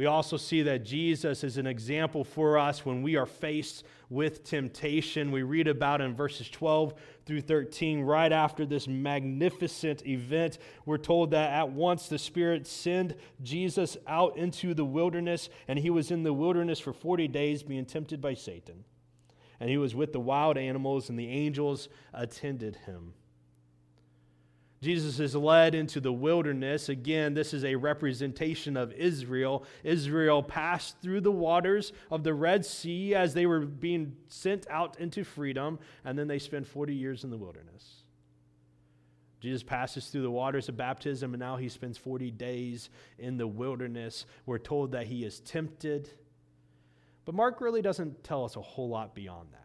We 0.00 0.06
also 0.06 0.38
see 0.38 0.62
that 0.62 0.82
Jesus 0.82 1.44
is 1.44 1.58
an 1.58 1.66
example 1.66 2.24
for 2.24 2.56
us 2.56 2.86
when 2.86 3.02
we 3.02 3.16
are 3.16 3.26
faced 3.26 3.84
with 4.08 4.44
temptation. 4.44 5.30
We 5.30 5.42
read 5.42 5.68
about 5.68 6.00
in 6.00 6.14
verses 6.14 6.48
12 6.48 6.94
through 7.26 7.42
13, 7.42 8.00
right 8.00 8.32
after 8.32 8.64
this 8.64 8.88
magnificent 8.88 10.06
event, 10.06 10.56
we're 10.86 10.96
told 10.96 11.32
that 11.32 11.52
at 11.52 11.72
once 11.72 12.08
the 12.08 12.18
Spirit 12.18 12.66
sent 12.66 13.12
Jesus 13.42 13.98
out 14.06 14.38
into 14.38 14.72
the 14.72 14.86
wilderness, 14.86 15.50
and 15.68 15.78
he 15.78 15.90
was 15.90 16.10
in 16.10 16.22
the 16.22 16.32
wilderness 16.32 16.80
for 16.80 16.94
40 16.94 17.28
days 17.28 17.62
being 17.62 17.84
tempted 17.84 18.22
by 18.22 18.32
Satan. 18.32 18.84
And 19.60 19.68
he 19.68 19.76
was 19.76 19.94
with 19.94 20.14
the 20.14 20.18
wild 20.18 20.56
animals, 20.56 21.10
and 21.10 21.18
the 21.18 21.28
angels 21.28 21.90
attended 22.14 22.76
him. 22.86 23.12
Jesus 24.82 25.20
is 25.20 25.34
led 25.34 25.74
into 25.74 26.00
the 26.00 26.12
wilderness. 26.12 26.88
Again, 26.88 27.34
this 27.34 27.52
is 27.52 27.64
a 27.64 27.74
representation 27.74 28.78
of 28.78 28.92
Israel. 28.94 29.64
Israel 29.84 30.42
passed 30.42 30.96
through 31.02 31.20
the 31.20 31.30
waters 31.30 31.92
of 32.10 32.24
the 32.24 32.32
Red 32.32 32.64
Sea 32.64 33.14
as 33.14 33.34
they 33.34 33.44
were 33.44 33.60
being 33.60 34.16
sent 34.28 34.66
out 34.70 34.98
into 34.98 35.22
freedom, 35.22 35.78
and 36.02 36.18
then 36.18 36.28
they 36.28 36.38
spent 36.38 36.66
40 36.66 36.94
years 36.94 37.24
in 37.24 37.30
the 37.30 37.36
wilderness. 37.36 38.04
Jesus 39.40 39.62
passes 39.62 40.08
through 40.08 40.22
the 40.22 40.30
waters 40.30 40.70
of 40.70 40.78
baptism, 40.78 41.34
and 41.34 41.40
now 41.40 41.56
he 41.56 41.68
spends 41.68 41.98
40 41.98 42.30
days 42.30 42.88
in 43.18 43.36
the 43.36 43.46
wilderness. 43.46 44.24
We're 44.46 44.58
told 44.58 44.92
that 44.92 45.06
he 45.06 45.24
is 45.24 45.40
tempted. 45.40 46.08
But 47.26 47.34
Mark 47.34 47.60
really 47.60 47.82
doesn't 47.82 48.24
tell 48.24 48.46
us 48.46 48.56
a 48.56 48.62
whole 48.62 48.88
lot 48.88 49.14
beyond 49.14 49.48
that. 49.52 49.60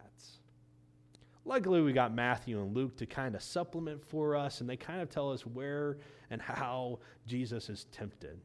Luckily, 1.48 1.82
we 1.82 1.94
got 1.94 2.14
Matthew 2.14 2.60
and 2.60 2.76
Luke 2.76 2.98
to 2.98 3.06
kind 3.06 3.36
of 3.36 3.44
supplement 3.44 4.04
for 4.04 4.36
us, 4.36 4.62
and 4.62 4.70
they 4.70 4.78
kind 4.78 5.00
of 5.00 5.10
tell 5.10 5.32
us 5.32 5.46
where 5.46 5.98
and 6.32 6.42
how 6.42 7.00
Jesus 7.28 7.70
is 7.70 7.86
tempted. 7.92 8.40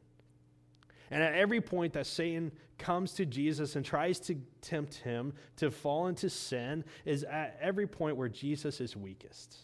And 1.09 1.21
at 1.21 1.33
every 1.33 1.59
point 1.59 1.93
that 1.93 2.05
Satan 2.05 2.51
comes 2.77 3.13
to 3.13 3.25
Jesus 3.25 3.75
and 3.75 3.83
tries 3.83 4.19
to 4.21 4.35
tempt 4.61 4.95
him 4.95 5.33
to 5.57 5.71
fall 5.71 6.07
into 6.07 6.29
sin, 6.29 6.85
is 7.03 7.23
at 7.23 7.57
every 7.59 7.87
point 7.87 8.17
where 8.17 8.29
Jesus 8.29 8.79
is 8.79 8.95
weakest. 8.95 9.57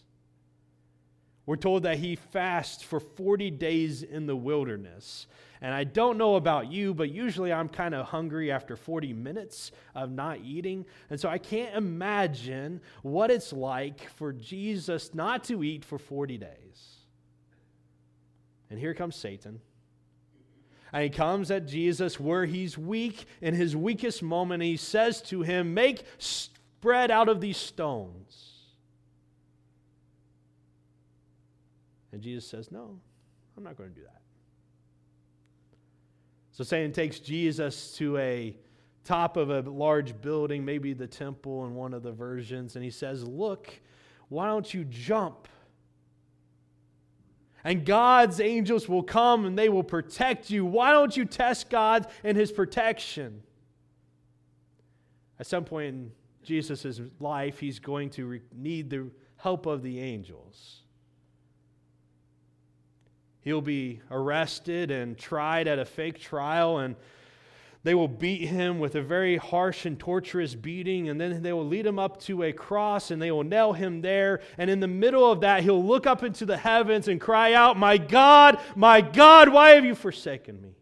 We're 1.48 1.56
told 1.56 1.84
that 1.84 1.96
he 1.96 2.16
fasts 2.16 2.82
for 2.82 3.00
40 3.00 3.50
days 3.52 4.02
in 4.02 4.26
the 4.26 4.36
wilderness. 4.36 5.26
And 5.62 5.72
I 5.72 5.82
don't 5.82 6.18
know 6.18 6.34
about 6.36 6.70
you, 6.70 6.92
but 6.92 7.10
usually 7.10 7.50
I'm 7.50 7.70
kind 7.70 7.94
of 7.94 8.04
hungry 8.04 8.52
after 8.52 8.76
40 8.76 9.14
minutes 9.14 9.72
of 9.94 10.10
not 10.10 10.40
eating. 10.44 10.84
And 11.08 11.18
so 11.18 11.26
I 11.26 11.38
can't 11.38 11.74
imagine 11.74 12.82
what 13.00 13.30
it's 13.30 13.50
like 13.50 14.10
for 14.10 14.34
Jesus 14.34 15.14
not 15.14 15.44
to 15.44 15.64
eat 15.64 15.86
for 15.86 15.98
40 15.98 16.36
days. 16.36 16.96
And 18.68 18.78
here 18.78 18.92
comes 18.92 19.16
Satan. 19.16 19.62
And 20.92 21.02
he 21.02 21.08
comes 21.08 21.50
at 21.50 21.66
Jesus 21.66 22.20
where 22.20 22.44
he's 22.44 22.76
weak 22.76 23.24
in 23.40 23.54
his 23.54 23.74
weakest 23.74 24.22
moment. 24.22 24.62
And 24.62 24.70
he 24.70 24.76
says 24.76 25.22
to 25.22 25.40
him, 25.40 25.72
Make 25.72 26.04
bread 26.82 27.10
out 27.10 27.30
of 27.30 27.40
these 27.40 27.56
stones. 27.56 28.47
And 32.12 32.22
Jesus 32.22 32.46
says, 32.46 32.70
No, 32.70 32.98
I'm 33.56 33.64
not 33.64 33.76
going 33.76 33.90
to 33.90 33.94
do 33.94 34.02
that. 34.02 34.20
So 36.52 36.64
Satan 36.64 36.92
takes 36.92 37.20
Jesus 37.20 37.92
to 37.98 38.16
a 38.18 38.56
top 39.04 39.36
of 39.36 39.50
a 39.50 39.60
large 39.60 40.20
building, 40.20 40.64
maybe 40.64 40.92
the 40.92 41.06
temple 41.06 41.64
in 41.66 41.74
one 41.74 41.94
of 41.94 42.02
the 42.02 42.12
versions, 42.12 42.74
and 42.76 42.84
he 42.84 42.90
says, 42.90 43.24
Look, 43.24 43.72
why 44.28 44.46
don't 44.46 44.72
you 44.72 44.84
jump? 44.84 45.48
And 47.64 47.84
God's 47.84 48.40
angels 48.40 48.88
will 48.88 49.02
come 49.02 49.44
and 49.44 49.58
they 49.58 49.68
will 49.68 49.82
protect 49.82 50.50
you. 50.50 50.64
Why 50.64 50.92
don't 50.92 51.16
you 51.16 51.24
test 51.24 51.70
God 51.70 52.06
and 52.24 52.36
his 52.36 52.52
protection? 52.52 53.42
At 55.40 55.46
some 55.46 55.64
point 55.64 55.86
in 55.88 56.12
Jesus' 56.42 57.00
life, 57.20 57.58
he's 57.58 57.78
going 57.78 58.10
to 58.10 58.40
need 58.54 58.90
the 58.90 59.10
help 59.36 59.66
of 59.66 59.82
the 59.82 60.00
angels. 60.00 60.82
He'll 63.48 63.62
be 63.62 64.02
arrested 64.10 64.90
and 64.90 65.16
tried 65.16 65.68
at 65.68 65.78
a 65.78 65.86
fake 65.86 66.20
trial, 66.20 66.76
and 66.76 66.96
they 67.82 67.94
will 67.94 68.06
beat 68.06 68.46
him 68.46 68.78
with 68.78 68.94
a 68.94 69.00
very 69.00 69.38
harsh 69.38 69.86
and 69.86 69.98
torturous 69.98 70.54
beating, 70.54 71.08
and 71.08 71.18
then 71.18 71.42
they 71.42 71.54
will 71.54 71.66
lead 71.66 71.86
him 71.86 71.98
up 71.98 72.20
to 72.24 72.42
a 72.42 72.52
cross 72.52 73.10
and 73.10 73.22
they 73.22 73.30
will 73.30 73.44
nail 73.44 73.72
him 73.72 74.02
there. 74.02 74.42
And 74.58 74.68
in 74.68 74.80
the 74.80 74.86
middle 74.86 75.32
of 75.32 75.40
that, 75.40 75.62
he'll 75.62 75.82
look 75.82 76.06
up 76.06 76.22
into 76.22 76.44
the 76.44 76.58
heavens 76.58 77.08
and 77.08 77.18
cry 77.18 77.54
out, 77.54 77.78
My 77.78 77.96
God, 77.96 78.60
my 78.76 79.00
God, 79.00 79.48
why 79.48 79.70
have 79.70 79.84
you 79.86 79.94
forsaken 79.94 80.60
me? 80.60 80.74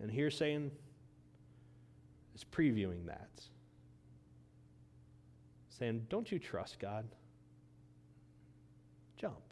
And 0.00 0.10
here 0.10 0.30
Satan 0.30 0.70
is 2.34 2.46
previewing 2.50 3.08
that, 3.08 3.28
saying, 5.78 6.06
Don't 6.08 6.32
you 6.32 6.38
trust 6.38 6.78
God? 6.78 7.04
jump. 9.20 9.49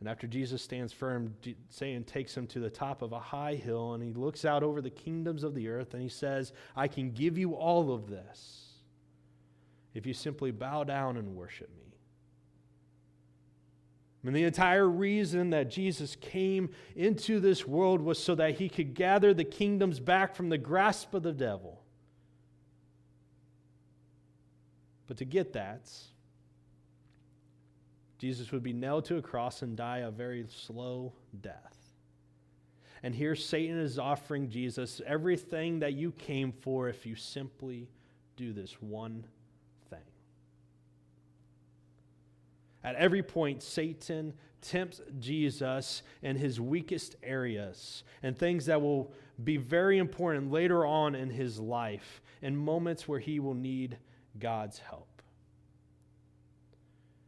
And 0.00 0.08
after 0.08 0.26
Jesus 0.26 0.62
stands 0.62 0.94
firm, 0.94 1.34
Satan 1.68 2.04
takes 2.04 2.34
him 2.34 2.46
to 2.48 2.58
the 2.58 2.70
top 2.70 3.02
of 3.02 3.12
a 3.12 3.20
high 3.20 3.54
hill 3.54 3.92
and 3.92 4.02
he 4.02 4.14
looks 4.14 4.46
out 4.46 4.62
over 4.62 4.80
the 4.80 4.90
kingdoms 4.90 5.44
of 5.44 5.54
the 5.54 5.68
earth 5.68 5.92
and 5.92 6.02
he 6.02 6.08
says, 6.08 6.54
I 6.74 6.88
can 6.88 7.10
give 7.10 7.36
you 7.36 7.52
all 7.52 7.92
of 7.92 8.08
this 8.08 8.70
if 9.92 10.06
you 10.06 10.14
simply 10.14 10.52
bow 10.52 10.84
down 10.84 11.18
and 11.18 11.36
worship 11.36 11.68
me. 11.76 11.90
And 14.24 14.36
the 14.36 14.44
entire 14.44 14.88
reason 14.88 15.50
that 15.50 15.70
Jesus 15.70 16.16
came 16.16 16.70
into 16.94 17.40
this 17.40 17.66
world 17.66 18.00
was 18.00 18.22
so 18.22 18.34
that 18.34 18.56
he 18.56 18.68
could 18.68 18.94
gather 18.94 19.32
the 19.32 19.44
kingdoms 19.44 19.98
back 19.98 20.34
from 20.34 20.50
the 20.50 20.58
grasp 20.58 21.14
of 21.14 21.22
the 21.22 21.32
devil. 21.32 21.82
But 25.06 25.16
to 25.18 25.24
get 25.24 25.54
that, 25.54 25.90
Jesus 28.20 28.52
would 28.52 28.62
be 28.62 28.74
nailed 28.74 29.06
to 29.06 29.16
a 29.16 29.22
cross 29.22 29.62
and 29.62 29.74
die 29.74 29.98
a 29.98 30.10
very 30.10 30.44
slow 30.46 31.14
death. 31.40 31.78
And 33.02 33.14
here 33.14 33.34
Satan 33.34 33.78
is 33.78 33.98
offering 33.98 34.50
Jesus 34.50 35.00
everything 35.06 35.78
that 35.78 35.94
you 35.94 36.12
came 36.12 36.52
for 36.52 36.90
if 36.90 37.06
you 37.06 37.16
simply 37.16 37.88
do 38.36 38.52
this 38.52 38.74
one 38.82 39.24
thing. 39.88 39.98
At 42.84 42.94
every 42.96 43.22
point, 43.22 43.62
Satan 43.62 44.34
tempts 44.60 45.00
Jesus 45.18 46.02
in 46.20 46.36
his 46.36 46.60
weakest 46.60 47.16
areas 47.22 48.04
and 48.22 48.36
things 48.36 48.66
that 48.66 48.82
will 48.82 49.14
be 49.42 49.56
very 49.56 49.96
important 49.96 50.52
later 50.52 50.84
on 50.84 51.14
in 51.14 51.30
his 51.30 51.58
life, 51.58 52.20
in 52.42 52.54
moments 52.54 53.08
where 53.08 53.18
he 53.18 53.40
will 53.40 53.54
need 53.54 53.96
God's 54.38 54.78
help 54.78 55.09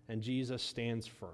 and 0.09 0.23
Jesus 0.23 0.63
stands 0.63 1.07
firm. 1.07 1.31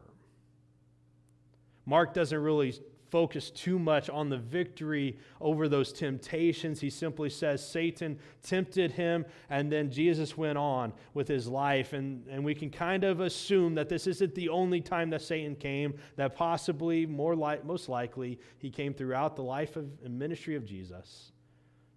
Mark 1.87 2.15
doesn't 2.15 2.39
really 2.39 2.75
focus 3.11 3.51
too 3.51 3.79
much 3.79 4.11
on 4.11 4.29
the 4.29 4.37
victory 4.37 5.17
over 5.41 5.67
those 5.67 5.95
temptations. 5.95 6.79
He 6.79 6.91
simply 6.91 7.31
says 7.31 7.67
Satan 7.67 8.19
tempted 8.43 8.93
him, 8.93 9.25
and 9.49 9.73
then 9.73 9.91
Jesus 9.91 10.37
went 10.37 10.59
on 10.59 10.93
with 11.15 11.27
his 11.27 11.49
life. 11.49 11.95
And, 11.95 12.27
and 12.29 12.45
we 12.45 12.55
can 12.55 12.69
kind 12.69 13.05
of 13.05 13.21
assume 13.21 13.75
that 13.77 13.89
this 13.89 14.07
isn't 14.07 14.35
the 14.35 14.51
only 14.51 14.83
time 14.83 15.09
that 15.09 15.23
Satan 15.23 15.57
came, 15.57 15.99
that 16.17 16.37
possibly, 16.37 17.07
more 17.07 17.35
li- 17.35 17.61
most 17.65 17.89
likely, 17.89 18.39
he 18.59 18.69
came 18.69 18.93
throughout 18.93 19.37
the 19.37 19.43
life 19.43 19.77
of, 19.77 19.87
and 20.05 20.19
ministry 20.19 20.55
of 20.55 20.67
Jesus. 20.67 21.33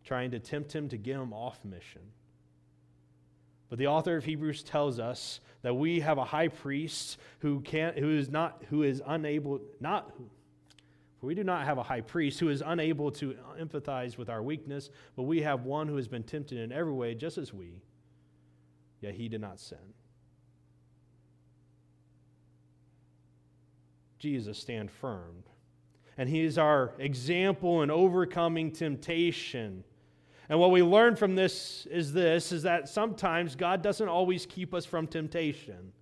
trying 0.04 0.32
to 0.32 0.40
tempt 0.40 0.74
him 0.74 0.90
to 0.90 0.98
get 0.98 1.16
him 1.16 1.34
off 1.34 1.64
mission. 1.64 2.02
But 3.72 3.80
the 3.80 3.88
author 3.88 4.18
of 4.18 4.26
Hebrews 4.26 4.62
tells 4.62 5.00
us 5.00 5.40
that 5.64 5.74
we 5.74 6.02
have 6.02 6.20
a 6.20 6.26
high 6.26 6.50
priest 6.50 7.18
who 7.40 7.62
can't, 7.62 7.98
who 7.98 8.16
is 8.16 8.30
not 8.30 8.64
who 8.70 8.84
is 8.84 9.02
unable 9.08 9.62
not 9.80 10.12
for 11.22 11.28
we 11.28 11.36
do 11.36 11.44
not 11.44 11.66
have 11.66 11.78
a 11.78 11.84
high 11.84 12.02
priest 12.02 12.40
who 12.40 12.50
is 12.50 12.64
unable 12.66 13.12
to 13.12 13.36
empathize 13.60 14.18
with 14.18 14.28
our 14.28 14.42
weakness, 14.42 14.90
but 15.16 15.24
we 15.24 15.44
have 15.44 15.66
one 15.66 15.88
who 15.88 15.96
has 15.98 16.08
been 16.08 16.24
tempted 16.24 16.58
in 16.58 16.72
every 16.72 16.92
way 16.92 17.14
just 17.14 17.38
as 17.38 17.54
we, 17.54 17.84
yet 19.02 19.14
he 19.14 19.30
did 19.30 19.40
not 19.40 19.60
sin. 19.60 19.78
Jesus 24.18 24.58
stand 24.58 24.90
firm. 24.90 25.44
And 26.18 26.28
he 26.28 26.42
is 26.44 26.58
our 26.58 26.94
example 26.98 27.84
in 27.84 27.92
overcoming 27.92 28.72
temptation. 28.72 29.84
And 30.52 30.60
what 30.60 30.72
we 30.72 30.84
learn 30.84 31.16
from 31.16 31.34
this 31.34 31.86
is 31.90 32.12
this 32.12 32.52
is 32.52 32.64
that 32.64 32.90
sometimes 32.90 33.56
God 33.56 33.82
doesn't 33.82 34.10
always 34.10 34.46
keep 34.46 34.74
us 34.74 34.86
from 34.86 35.08
temptation. 35.08 35.94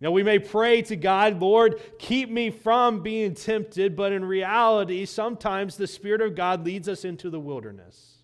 Now, 0.00 0.12
we 0.12 0.22
may 0.22 0.38
pray 0.38 0.80
to 0.82 0.94
God, 0.94 1.40
Lord, 1.40 1.82
keep 1.98 2.30
me 2.30 2.50
from 2.50 3.02
being 3.02 3.34
tempted, 3.34 3.96
but 3.96 4.12
in 4.12 4.24
reality, 4.24 5.06
sometimes 5.06 5.76
the 5.76 5.88
Spirit 5.88 6.20
of 6.20 6.36
God 6.36 6.64
leads 6.64 6.88
us 6.88 7.04
into 7.04 7.30
the 7.30 7.40
wilderness. 7.40 8.18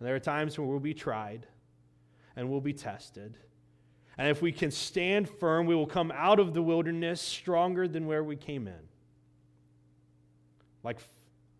And 0.00 0.08
there 0.08 0.14
are 0.14 0.20
times 0.20 0.58
when 0.58 0.68
we'll 0.68 0.80
be 0.80 0.94
tried 0.94 1.46
and 2.34 2.48
we'll 2.48 2.62
be 2.62 2.72
tested. 2.72 3.36
And 4.16 4.26
if 4.26 4.40
we 4.40 4.52
can 4.52 4.70
stand 4.70 5.28
firm, 5.28 5.66
we 5.66 5.74
will 5.74 5.86
come 5.86 6.10
out 6.16 6.40
of 6.40 6.54
the 6.54 6.62
wilderness 6.62 7.20
stronger 7.20 7.86
than 7.86 8.06
where 8.06 8.24
we 8.24 8.36
came 8.36 8.66
in. 8.66 8.88
Like 10.82 10.98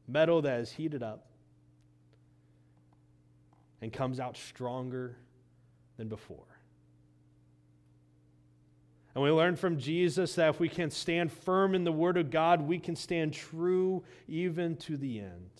metal 0.08 0.42
that 0.42 0.60
is 0.60 0.72
heated 0.72 1.02
up 1.02 1.26
and 3.80 3.92
comes 3.92 4.18
out 4.18 4.36
stronger 4.36 5.16
than 5.96 6.08
before. 6.08 6.44
And 9.14 9.24
we 9.24 9.30
learn 9.30 9.56
from 9.56 9.78
Jesus 9.78 10.34
that 10.36 10.50
if 10.50 10.60
we 10.60 10.68
can 10.68 10.90
stand 10.90 11.32
firm 11.32 11.74
in 11.74 11.84
the 11.84 11.92
Word 11.92 12.16
of 12.16 12.30
God, 12.30 12.62
we 12.62 12.78
can 12.78 12.94
stand 12.94 13.32
true 13.32 14.04
even 14.28 14.76
to 14.76 14.96
the 14.96 15.20
end. 15.20 15.50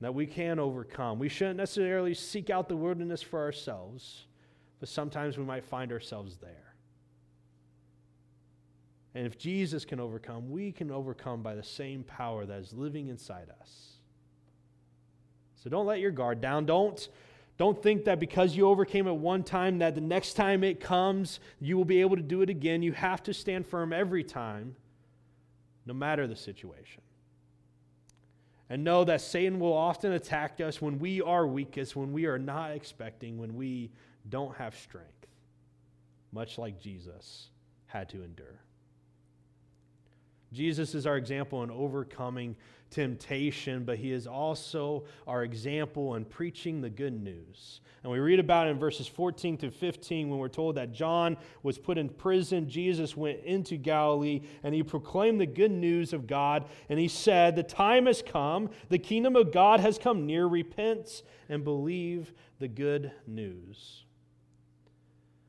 That 0.00 0.14
we 0.14 0.26
can 0.26 0.58
overcome. 0.58 1.18
We 1.18 1.28
shouldn't 1.28 1.56
necessarily 1.56 2.14
seek 2.14 2.50
out 2.50 2.68
the 2.68 2.76
wilderness 2.76 3.22
for 3.22 3.40
ourselves, 3.40 4.26
but 4.80 4.88
sometimes 4.88 5.38
we 5.38 5.44
might 5.44 5.64
find 5.64 5.90
ourselves 5.90 6.36
there. 6.36 6.73
And 9.14 9.26
if 9.26 9.38
Jesus 9.38 9.84
can 9.84 10.00
overcome, 10.00 10.50
we 10.50 10.72
can 10.72 10.90
overcome 10.90 11.42
by 11.42 11.54
the 11.54 11.62
same 11.62 12.02
power 12.02 12.44
that 12.46 12.58
is 12.58 12.72
living 12.72 13.08
inside 13.08 13.48
us. 13.60 13.92
So 15.62 15.70
don't 15.70 15.86
let 15.86 16.00
your 16.00 16.10
guard 16.10 16.40
down. 16.40 16.66
Don't, 16.66 17.08
don't 17.56 17.80
think 17.80 18.04
that 18.06 18.18
because 18.18 18.56
you 18.56 18.66
overcame 18.66 19.06
it 19.06 19.14
one 19.14 19.44
time, 19.44 19.78
that 19.78 19.94
the 19.94 20.00
next 20.00 20.34
time 20.34 20.64
it 20.64 20.80
comes, 20.80 21.38
you 21.60 21.76
will 21.76 21.84
be 21.84 22.00
able 22.00 22.16
to 22.16 22.22
do 22.22 22.42
it 22.42 22.50
again. 22.50 22.82
You 22.82 22.92
have 22.92 23.22
to 23.24 23.32
stand 23.34 23.66
firm 23.66 23.92
every 23.92 24.24
time, 24.24 24.74
no 25.86 25.94
matter 25.94 26.26
the 26.26 26.36
situation. 26.36 27.02
And 28.68 28.82
know 28.82 29.04
that 29.04 29.20
Satan 29.20 29.60
will 29.60 29.74
often 29.74 30.12
attack 30.12 30.60
us 30.60 30.82
when 30.82 30.98
we 30.98 31.22
are 31.22 31.46
weakest, 31.46 31.94
when 31.94 32.12
we 32.12 32.26
are 32.26 32.38
not 32.38 32.72
expecting, 32.72 33.38
when 33.38 33.54
we 33.54 33.90
don't 34.28 34.56
have 34.56 34.74
strength, 34.74 35.26
much 36.32 36.58
like 36.58 36.80
Jesus 36.80 37.50
had 37.86 38.08
to 38.08 38.24
endure. 38.24 38.60
Jesus 40.54 40.94
is 40.94 41.06
our 41.06 41.16
example 41.16 41.62
in 41.64 41.70
overcoming 41.70 42.56
temptation, 42.90 43.84
but 43.84 43.98
he 43.98 44.12
is 44.12 44.26
also 44.26 45.04
our 45.26 45.42
example 45.42 46.14
in 46.14 46.24
preaching 46.24 46.80
the 46.80 46.88
good 46.88 47.20
news. 47.20 47.80
And 48.04 48.12
we 48.12 48.20
read 48.20 48.38
about 48.38 48.68
it 48.68 48.70
in 48.70 48.78
verses 48.78 49.08
14 49.08 49.56
to 49.58 49.70
15 49.70 50.30
when 50.30 50.38
we're 50.38 50.48
told 50.48 50.76
that 50.76 50.92
John 50.92 51.36
was 51.64 51.76
put 51.76 51.98
in 51.98 52.08
prison. 52.08 52.68
Jesus 52.68 53.16
went 53.16 53.40
into 53.40 53.76
Galilee 53.76 54.42
and 54.62 54.74
he 54.74 54.84
proclaimed 54.84 55.40
the 55.40 55.46
good 55.46 55.72
news 55.72 56.12
of 56.12 56.28
God. 56.28 56.66
And 56.88 57.00
he 57.00 57.08
said, 57.08 57.56
The 57.56 57.62
time 57.64 58.06
has 58.06 58.22
come, 58.22 58.70
the 58.90 58.98
kingdom 58.98 59.34
of 59.34 59.50
God 59.50 59.80
has 59.80 59.98
come 59.98 60.24
near. 60.24 60.46
Repent 60.46 61.22
and 61.48 61.64
believe 61.64 62.32
the 62.60 62.68
good 62.68 63.10
news. 63.26 64.03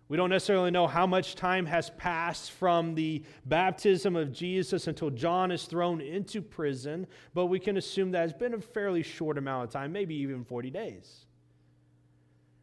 We 0.08 0.18
don't 0.18 0.30
necessarily 0.30 0.70
know 0.70 0.86
how 0.86 1.08
much 1.08 1.36
time 1.36 1.66
has 1.66 1.90
passed 1.92 2.52
from 2.52 2.94
the 2.94 3.24
baptism 3.46 4.16
of 4.16 4.32
Jesus 4.32 4.86
until 4.86 5.10
John 5.10 5.52
is 5.52 5.66
thrown 5.66 6.00
into 6.00 6.44
prison, 6.44 7.08
but 7.34 7.48
we 7.48 7.60
can 7.60 7.78
assume 7.78 8.12
that 8.12 8.24
it's 8.24 8.38
been 8.38 8.54
a 8.54 8.62
fairly 8.62 9.02
short 9.02 9.38
amount 9.40 9.64
of 9.64 9.70
time, 9.72 9.92
maybe 9.92 10.14
even 10.16 10.44
40 10.44 10.70
days. 10.70 11.26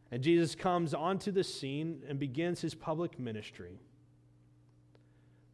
And 0.09 0.21
Jesus 0.23 0.55
comes 0.55 0.93
onto 0.93 1.31
the 1.31 1.43
scene 1.43 2.03
and 2.07 2.17
begins 2.17 2.61
his 2.61 2.75
public 2.75 3.19
ministry. 3.19 3.79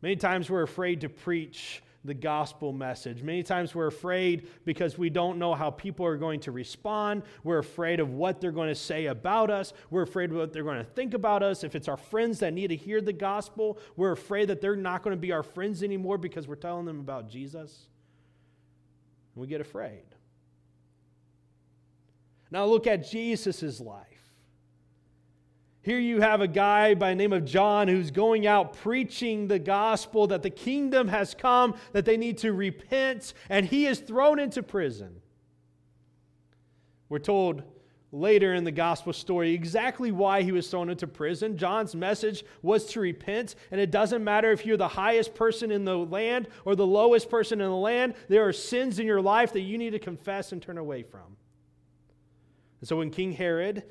Many 0.02 0.16
times 0.16 0.50
we're 0.50 0.64
afraid 0.64 1.02
to 1.02 1.10
preach 1.10 1.82
the 2.06 2.14
gospel 2.14 2.72
message. 2.72 3.22
Many 3.22 3.44
times 3.44 3.76
we're 3.76 3.88
afraid 3.88 4.48
because 4.64 4.98
we 4.98 5.10
don't 5.10 5.38
know 5.38 5.54
how 5.54 5.70
people 5.70 6.06
are 6.06 6.16
going 6.16 6.40
to 6.42 6.52
respond. 6.52 7.24
We're 7.44 7.60
afraid 7.60 8.00
of 8.00 8.12
what 8.12 8.40
they're 8.40 8.54
going 8.54 8.70
to 8.70 8.76
say 8.76 9.08
about 9.08 9.50
us. 9.50 9.74
We're 9.90 10.04
afraid 10.04 10.32
of 10.32 10.38
what 10.38 10.54
they're 10.54 10.64
going 10.64 10.78
to 10.78 10.84
think 10.84 11.14
about 11.14 11.44
us. 11.44 11.64
If 11.64 11.76
it's 11.76 11.90
our 11.90 11.98
friends 11.98 12.40
that 12.40 12.54
need 12.54 12.68
to 12.68 12.76
hear 12.76 13.02
the 13.02 13.14
gospel, 13.14 13.80
we're 13.98 14.14
afraid 14.14 14.48
that 14.48 14.62
they're 14.62 14.78
not 14.78 15.04
going 15.04 15.16
to 15.16 15.20
be 15.20 15.32
our 15.34 15.44
friends 15.44 15.84
anymore 15.84 16.18
because 16.18 16.48
we're 16.48 16.56
telling 16.56 16.86
them 16.86 17.02
about 17.02 17.30
Jesus. 17.30 17.88
And 19.36 19.42
we 19.42 19.48
get 19.48 19.60
afraid. 19.60 20.04
Now 22.50 22.66
look 22.66 22.88
at 22.88 23.10
Jesus' 23.10 23.80
life. 23.80 24.06
Here 25.82 26.00
you 26.00 26.20
have 26.20 26.42
a 26.42 26.48
guy 26.48 26.94
by 26.94 27.10
the 27.10 27.16
name 27.16 27.32
of 27.32 27.46
John 27.46 27.88
who's 27.88 28.12
going 28.12 28.46
out 28.46 28.74
preaching 28.78 29.48
the 29.48 29.60
gospel 29.60 30.28
that 30.28 30.44
the 30.44 30.50
kingdom 30.50 31.08
has 31.08 31.34
come, 31.34 31.76
that 31.94 32.04
they 32.06 32.18
need 32.18 32.38
to 32.40 32.52
repent, 32.52 33.34
and 33.50 33.66
he 33.66 33.86
is 33.86 34.00
thrown 34.00 34.40
into 34.40 34.62
prison. 34.62 35.22
We're 37.08 37.20
told 37.20 37.64
later 38.12 38.54
in 38.54 38.64
the 38.64 38.72
gospel 38.72 39.14
story 39.14 39.54
exactly 39.54 40.12
why 40.12 40.42
he 40.42 40.52
was 40.52 40.68
thrown 40.68 40.90
into 40.90 41.08
prison. 41.08 41.58
John's 41.58 41.96
message 41.96 42.44
was 42.62 42.86
to 42.88 43.00
repent, 43.00 43.56
and 43.72 43.80
it 43.80 43.92
doesn't 43.92 44.24
matter 44.24 44.52
if 44.52 44.66
you're 44.66 44.78
the 44.78 44.88
highest 44.88 45.34
person 45.34 45.72
in 45.72 45.86
the 45.86 45.98
land 45.98 46.48
or 46.66 46.76
the 46.76 46.86
lowest 46.86 47.30
person 47.30 47.62
in 47.62 47.70
the 47.70 47.76
land, 47.76 48.16
there 48.28 48.48
are 48.48 48.54
sins 48.54 49.00
in 49.00 49.08
your 49.08 49.22
life 49.22 49.54
that 49.54 49.62
you 49.62 49.78
need 49.78 49.92
to 49.92 50.00
confess 50.00 50.52
and 50.52 50.62
turn 50.62 50.78
away 50.78 51.04
from. 51.04 51.38
And 52.82 52.88
so 52.88 52.98
when 52.98 53.12
King 53.12 53.32
Herod 53.32 53.84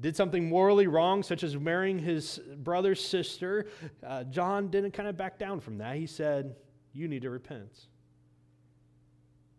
did 0.00 0.16
something 0.16 0.48
morally 0.48 0.86
wrong, 0.86 1.22
such 1.22 1.42
as 1.42 1.56
marrying 1.56 1.98
his 1.98 2.40
brother's 2.56 3.04
sister, 3.04 3.66
uh, 4.06 4.24
John 4.24 4.68
didn't 4.68 4.92
kind 4.92 5.08
of 5.08 5.16
back 5.16 5.38
down 5.38 5.60
from 5.60 5.78
that. 5.78 5.96
He 5.96 6.06
said, 6.06 6.56
You 6.92 7.06
need 7.06 7.22
to 7.22 7.30
repent. 7.30 7.86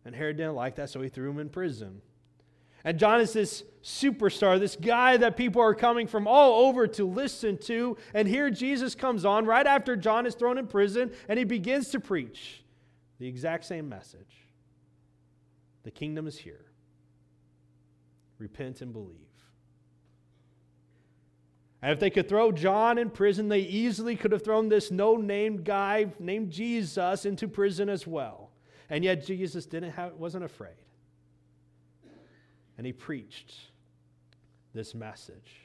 And 0.04 0.16
Herod 0.16 0.38
didn't 0.38 0.56
like 0.56 0.76
that, 0.76 0.90
so 0.90 1.02
he 1.02 1.10
threw 1.10 1.30
him 1.30 1.40
in 1.40 1.50
prison. 1.50 2.02
And 2.84 2.98
John 2.98 3.22
is 3.22 3.34
this 3.34 3.64
superstar, 3.84 4.60
this 4.60 4.76
guy 4.76 5.18
that 5.18 5.38
people 5.38 5.62
are 5.62 5.76
coming 5.76 6.08
from 6.08 6.28
all 6.28 6.68
over 6.68 6.88
to 6.88 7.06
listen 7.06 7.58
to. 7.60 7.96
And 8.14 8.28
here 8.28 8.50
Jesus 8.50 8.96
comes 8.96 9.24
on 9.24 9.46
right 9.46 9.68
after 9.68 9.96
John 9.96 10.26
is 10.26 10.34
thrown 10.34 10.58
in 10.58 10.66
prison, 10.66 11.12
and 11.30 11.38
he 11.38 11.46
begins 11.46 11.90
to 11.90 12.00
preach 12.00 12.64
the 13.20 13.28
exact 13.28 13.66
same 13.66 13.88
message 13.88 14.48
The 15.84 15.92
kingdom 15.92 16.26
is 16.26 16.38
here. 16.38 16.66
Repent 18.40 18.82
and 18.82 18.92
believe. 18.92 19.31
And 21.82 21.92
if 21.92 22.00
they 22.00 22.10
could 22.10 22.30
throw 22.30 22.52
John 22.52 22.98
in 22.98 23.10
prison, 23.10 23.50
they 23.50 23.62
easily 23.62 24.16
could 24.16 24.32
have 24.32 24.44
thrown 24.44 24.70
this 24.70 24.92
no 24.92 25.16
named 25.16 25.64
guy 25.64 26.08
named 26.20 26.52
Jesus 26.52 27.26
into 27.26 27.48
prison 27.48 27.90
as 27.90 28.06
well. 28.06 28.52
And 28.90 29.04
yet 29.04 29.26
Jesus 29.26 29.66
didn't 29.66 29.92
have, 29.92 30.14
wasn't 30.14 30.44
afraid. 30.44 30.76
And 32.78 32.86
he 32.86 32.94
preached 32.94 33.56
this 34.74 34.94
message. 34.94 35.62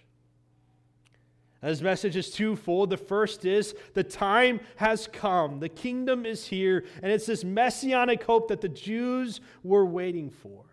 And 1.61 1.71
his 1.71 1.83
message 1.83 2.17
is 2.17 2.31
twofold. 2.31 2.91
The 2.91 2.97
first 2.97 3.45
is 3.45 3.75
the 3.95 4.05
time 4.05 4.61
has 4.77 5.09
come, 5.13 5.59
the 5.59 5.69
kingdom 5.69 6.25
is 6.25 6.47
here, 6.47 6.85
and 7.03 7.11
it's 7.11 7.27
this 7.27 7.45
messianic 7.45 8.23
hope 8.23 8.49
that 8.49 8.61
the 8.61 8.69
Jews 8.69 9.41
were 9.65 9.85
waiting 9.85 10.31
for. 10.31 10.66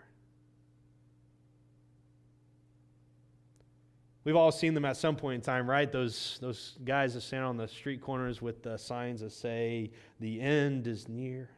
We've 4.26 4.36
all 4.36 4.52
seen 4.52 4.74
them 4.74 4.86
at 4.86 4.96
some 4.96 5.16
point 5.16 5.36
in 5.36 5.42
time, 5.42 5.70
right? 5.70 5.92
Those, 5.92 6.38
those 6.42 6.78
guys 6.86 7.14
that 7.14 7.22
stand 7.22 7.44
on 7.44 7.58
the 7.58 7.68
street 7.68 8.02
corners 8.02 8.42
with 8.42 8.64
the 8.64 8.78
signs 8.78 9.20
that 9.22 9.32
say, 9.32 9.92
the 10.20 10.40
end 10.40 10.88
is 10.88 11.10
near. 11.10 11.50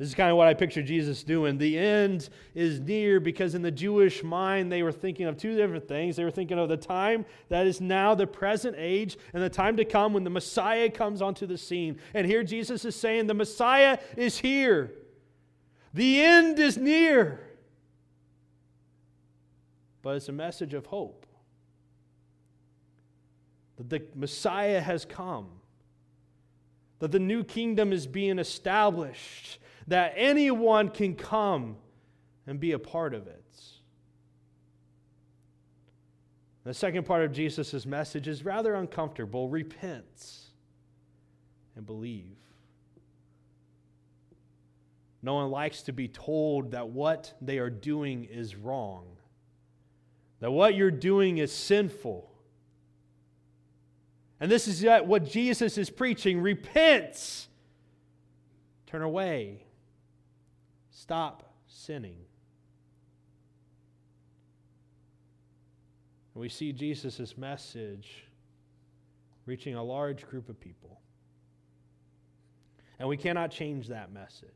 This 0.00 0.08
is 0.08 0.14
kind 0.14 0.30
of 0.30 0.38
what 0.38 0.48
I 0.48 0.54
picture 0.54 0.82
Jesus 0.82 1.22
doing. 1.22 1.58
The 1.58 1.78
end 1.78 2.30
is 2.54 2.80
near 2.80 3.20
because 3.20 3.54
in 3.54 3.60
the 3.60 3.70
Jewish 3.70 4.22
mind, 4.22 4.72
they 4.72 4.82
were 4.82 4.92
thinking 4.92 5.26
of 5.26 5.36
two 5.36 5.54
different 5.54 5.86
things. 5.86 6.16
They 6.16 6.24
were 6.24 6.30
thinking 6.30 6.58
of 6.58 6.70
the 6.70 6.76
time 6.78 7.26
that 7.50 7.66
is 7.66 7.82
now 7.82 8.14
the 8.14 8.26
present 8.26 8.76
age 8.78 9.18
and 9.34 9.42
the 9.42 9.50
time 9.50 9.76
to 9.76 9.84
come 9.84 10.14
when 10.14 10.24
the 10.24 10.30
Messiah 10.30 10.88
comes 10.88 11.20
onto 11.20 11.46
the 11.46 11.58
scene. 11.58 11.98
And 12.14 12.26
here 12.26 12.42
Jesus 12.42 12.86
is 12.86 12.96
saying, 12.96 13.26
The 13.26 13.34
Messiah 13.34 13.98
is 14.16 14.38
here. 14.38 14.90
The 15.92 16.22
end 16.22 16.58
is 16.58 16.78
near. 16.78 17.49
But 20.02 20.16
it's 20.16 20.28
a 20.28 20.32
message 20.32 20.74
of 20.74 20.86
hope. 20.86 21.26
That 23.76 23.90
the 23.90 24.02
Messiah 24.14 24.80
has 24.80 25.04
come, 25.04 25.48
that 26.98 27.12
the 27.12 27.18
new 27.18 27.44
kingdom 27.44 27.92
is 27.92 28.06
being 28.06 28.38
established, 28.38 29.58
that 29.86 30.12
anyone 30.16 30.88
can 30.88 31.14
come 31.14 31.76
and 32.46 32.60
be 32.60 32.72
a 32.72 32.78
part 32.78 33.14
of 33.14 33.26
it. 33.26 33.36
The 36.64 36.74
second 36.74 37.04
part 37.04 37.24
of 37.24 37.32
Jesus' 37.32 37.86
message 37.86 38.28
is 38.28 38.44
rather 38.44 38.74
uncomfortable. 38.74 39.48
Repent 39.48 40.36
and 41.74 41.86
believe. 41.86 42.36
No 45.22 45.34
one 45.34 45.50
likes 45.50 45.82
to 45.82 45.92
be 45.92 46.08
told 46.08 46.72
that 46.72 46.88
what 46.88 47.34
they 47.40 47.58
are 47.58 47.70
doing 47.70 48.24
is 48.24 48.56
wrong, 48.56 49.06
that 50.40 50.50
what 50.50 50.74
you're 50.74 50.90
doing 50.90 51.38
is 51.38 51.52
sinful. 51.52 52.30
And 54.40 54.50
this 54.50 54.66
is 54.66 54.84
what 55.04 55.24
Jesus 55.24 55.76
is 55.76 55.90
preaching 55.90 56.40
repent, 56.40 57.48
turn 58.86 59.02
away, 59.02 59.64
stop 60.90 61.54
sinning. 61.66 62.16
And 66.34 66.40
we 66.40 66.48
see 66.48 66.72
Jesus' 66.72 67.36
message 67.36 68.24
reaching 69.44 69.74
a 69.74 69.82
large 69.82 70.26
group 70.26 70.48
of 70.48 70.58
people. 70.58 71.00
And 72.98 73.08
we 73.08 73.16
cannot 73.16 73.50
change 73.50 73.88
that 73.88 74.12
message. 74.12 74.48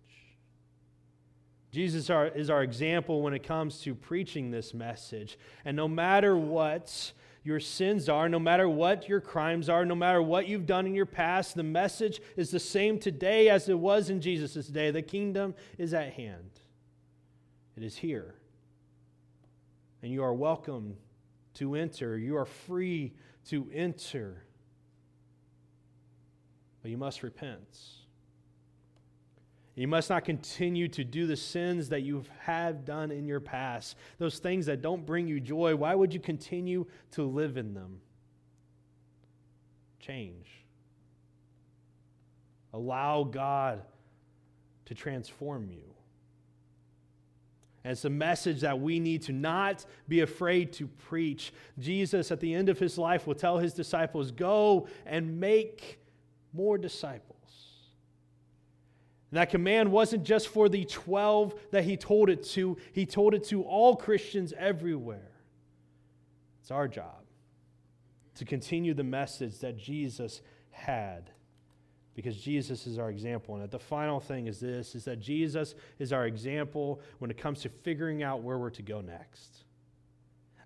Jesus 1.75 2.09
are, 2.09 2.29
is 2.29 2.51
our 2.51 2.63
example 2.63 3.21
when 3.21 3.35
it 3.35 3.43
comes 3.43 3.81
to 3.81 3.97
preaching 3.97 4.53
this 4.53 4.73
message. 4.73 5.37
And 5.65 5.77
no 5.77 5.89
matter 5.89 6.37
what 6.37 7.13
your 7.43 7.59
sins 7.59 8.09
are, 8.09 8.29
no 8.29 8.39
matter 8.39 8.69
what 8.69 9.09
your 9.09 9.21
crimes 9.21 9.69
are, 9.69 9.85
no 9.85 9.97
matter 9.97 10.23
what 10.23 10.47
you've 10.47 10.67
done 10.67 10.87
in 10.87 10.95
your 10.95 11.05
past, 11.05 11.57
the 11.57 11.65
message 11.65 12.21
is 12.37 12.53
the 12.53 12.61
same 12.61 13.01
today 13.01 13.49
as 13.49 13.69
it 13.69 13.77
was 13.77 14.09
in 14.09 14.21
Jesus' 14.21 14.69
day. 14.69 14.93
The 14.93 15.03
kingdom 15.03 15.53
is 15.77 15.93
at 15.93 16.13
hand, 16.13 16.61
it 17.77 17.83
is 17.83 17.97
here. 17.97 18.37
And 20.01 20.13
you 20.13 20.23
are 20.23 20.33
welcome 20.33 20.97
to 21.55 21.75
enter. 21.75 22.17
You 22.17 22.37
are 22.37 22.45
free 22.45 23.15
to 23.49 23.69
enter. 23.75 24.45
But 26.83 26.93
you 26.93 26.99
must 26.99 27.25
repent. 27.25 27.67
You 29.77 29.89
must 29.89 30.09
not 30.09 30.25
continue 30.25 30.87
to 30.89 31.03
do 31.03 31.27
the 31.27 31.37
sins 31.37 31.89
that 31.89 32.03
you 32.03 32.25
have 32.41 32.85
done 32.85 33.11
in 33.11 33.27
your 33.27 33.41
past, 33.41 33.97
those 34.19 34.39
things 34.39 34.67
that 34.67 34.83
don't 34.83 35.05
bring 35.05 35.27
you 35.27 35.41
joy. 35.41 35.75
Why 35.75 35.95
would 35.95 36.15
you 36.15 36.21
continue 36.21 36.87
to 37.13 37.25
live 37.25 37.57
in 37.57 37.75
them? 37.75 38.01
Change. 39.99 40.47
Allow 42.73 43.25
God 43.25 43.83
to 44.87 44.95
transform 44.95 45.71
you. 45.71 45.83
And 47.83 47.93
it's 47.93 48.05
a 48.05 48.11
message 48.11 48.61
that 48.61 48.81
we 48.81 48.99
need 48.99 49.23
to 49.23 49.33
not 49.33 49.85
be 50.09 50.21
afraid 50.21 50.73
to 50.75 50.87
preach. 50.87 51.53
Jesus, 51.79 52.31
at 52.31 52.41
the 52.41 52.55
end 52.55 52.69
of 52.69 52.79
his 52.79 52.97
life, 52.97 53.27
will 53.27 53.35
tell 53.35 53.59
his 53.59 53.75
disciples, 53.75 54.31
Go 54.31 54.89
and 55.05 55.39
make 55.39 56.01
more 56.53 56.79
disciples. 56.79 57.34
And 59.35 59.41
that 59.41 59.51
command 59.51 59.91
wasn't 59.91 60.23
just 60.23 60.47
for 60.47 60.69
the 60.69 60.85
12 60.85 61.57
that 61.73 61.83
he 61.83 61.97
told 61.97 62.31
it 62.31 62.45
to, 62.51 62.77
he 62.93 63.05
told 63.05 63.35
it 63.35 63.43
to 63.47 63.65
all 63.65 63.97
Christians 63.97 64.55
everywhere. 64.57 65.33
It's 66.61 66.71
our 66.71 66.87
job 66.87 67.25
to 68.37 68.45
continue 68.45 68.95
the 68.95 69.03
message 69.03 69.59
that 69.59 69.77
Jesus 69.77 70.41
had 70.71 71.33
because 72.15 72.37
Jesus 72.37 72.87
is 72.87 72.97
our 72.97 73.11
example. 73.11 73.57
And 73.57 73.69
the 73.69 73.77
final 73.77 74.21
thing 74.21 74.47
is 74.47 74.61
this 74.61 74.95
is 74.95 75.05
that 75.07 75.19
Jesus 75.19 75.75
is 75.99 76.13
our 76.13 76.29
example 76.29 77.01
when 77.19 77.29
it 77.29 77.37
comes 77.37 77.61
to 77.63 77.69
figuring 77.69 78.23
out 78.23 78.45
where 78.45 78.57
we're 78.57 78.71
to 78.71 78.83
go 78.83 79.01
next. 79.01 79.65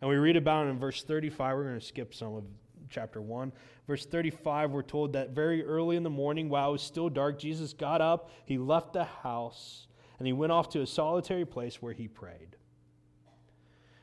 And 0.02 0.10
we 0.10 0.16
read 0.16 0.36
about 0.36 0.66
it 0.66 0.68
in 0.68 0.78
verse 0.78 1.02
35. 1.02 1.56
We're 1.56 1.62
going 1.62 1.80
to 1.80 1.86
skip 1.86 2.12
some 2.12 2.34
of 2.34 2.44
chapter 2.90 3.20
1. 3.22 3.52
Verse 3.86 4.04
35, 4.04 4.70
we're 4.70 4.82
told 4.82 5.14
that 5.14 5.30
very 5.30 5.64
early 5.64 5.96
in 5.96 6.02
the 6.02 6.10
morning, 6.10 6.48
while 6.48 6.68
it 6.68 6.72
was 6.72 6.82
still 6.82 7.08
dark, 7.08 7.38
Jesus 7.38 7.72
got 7.72 8.00
up, 8.00 8.30
he 8.44 8.58
left 8.58 8.92
the 8.92 9.04
house, 9.04 9.86
and 10.18 10.26
he 10.26 10.32
went 10.32 10.52
off 10.52 10.68
to 10.70 10.82
a 10.82 10.86
solitary 10.86 11.46
place 11.46 11.80
where 11.80 11.94
he 11.94 12.08
prayed. 12.08 12.57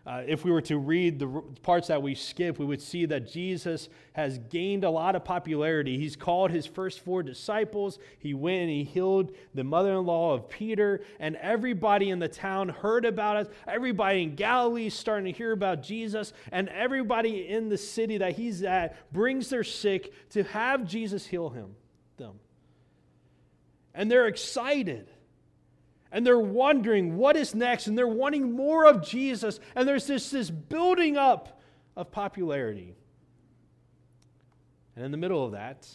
Uh, 0.08 0.22
if 0.28 0.46
we 0.46 0.52
were 0.52 0.62
to 0.62 0.78
read 0.78 1.18
the 1.18 1.28
parts 1.63 1.88
that 1.88 2.00
we 2.00 2.13
skip, 2.13 2.60
we 2.60 2.65
would 2.65 2.82
see 2.82 3.08
that 3.08 3.28
Jesus 3.28 3.89
has 4.13 4.38
gained 4.38 4.84
a 4.84 4.89
lot 4.89 5.15
of 5.15 5.26
popularity. 5.26 5.98
He's 5.98 6.15
called 6.15 6.52
his 6.52 6.68
first 6.68 7.00
four 7.00 7.24
disciples. 7.24 7.98
He 8.20 8.36
went 8.36 8.62
and 8.62 8.70
he 8.70 8.84
healed 8.84 9.32
the 9.56 9.63
mother 9.63 9.94
in 9.94 10.06
law 10.06 10.34
of 10.34 10.48
Peter, 10.48 11.02
and 11.20 11.36
everybody 11.38 12.12
in 12.12 12.20
the 12.20 12.28
town 12.28 12.70
heard 12.70 13.04
about 13.04 13.38
it. 13.38 13.54
Everybody 13.68 14.22
in 14.22 14.36
Galilee 14.36 14.88
is 14.88 14.94
starting 14.94 15.26
to 15.26 15.36
hear 15.36 15.52
about 15.52 15.82
Jesus, 15.82 16.34
and 16.52 16.70
everybody 16.70 17.48
in 17.48 17.70
the 17.70 17.78
city 17.78 18.20
that 18.20 18.34
he's 18.36 18.62
at 18.62 19.12
brings 19.12 19.50
their 19.50 19.63
sick 19.63 20.13
to 20.30 20.44
have 20.44 20.86
Jesus 20.86 21.26
heal 21.26 21.50
him, 21.50 21.76
them. 22.18 22.39
And 23.96 24.12
they're 24.12 24.28
excited 24.28 25.10
and 26.15 26.25
they're 26.25 26.39
wondering 26.39 27.17
what 27.17 27.36
is 27.36 27.54
next, 27.54 27.88
and 27.88 27.97
they're 27.97 28.08
wanting 28.08 28.54
more 28.54 28.86
of 28.86 29.06
Jesus, 29.06 29.60
and 29.75 29.86
there's 29.86 30.08
this, 30.08 30.30
this 30.30 30.49
building 30.49 31.17
up 31.17 31.60
of 31.97 32.10
popularity. 32.10 32.95
And 34.95 35.04
in 35.04 35.12
the 35.12 35.17
middle 35.17 35.43
of 35.43 35.51
that, 35.51 35.86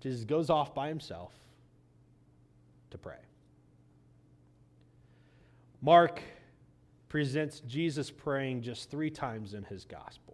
Jesus 0.00 0.24
goes 0.24 0.50
off 0.50 0.74
by 0.74 0.88
himself 0.88 1.32
to 2.90 2.98
pray. 2.98 3.16
Mark 5.80 6.20
presents 7.08 7.60
Jesus 7.60 8.10
praying 8.10 8.60
just 8.60 8.90
three 8.90 9.10
times 9.10 9.54
in 9.54 9.64
his 9.64 9.86
gospel. 9.86 10.29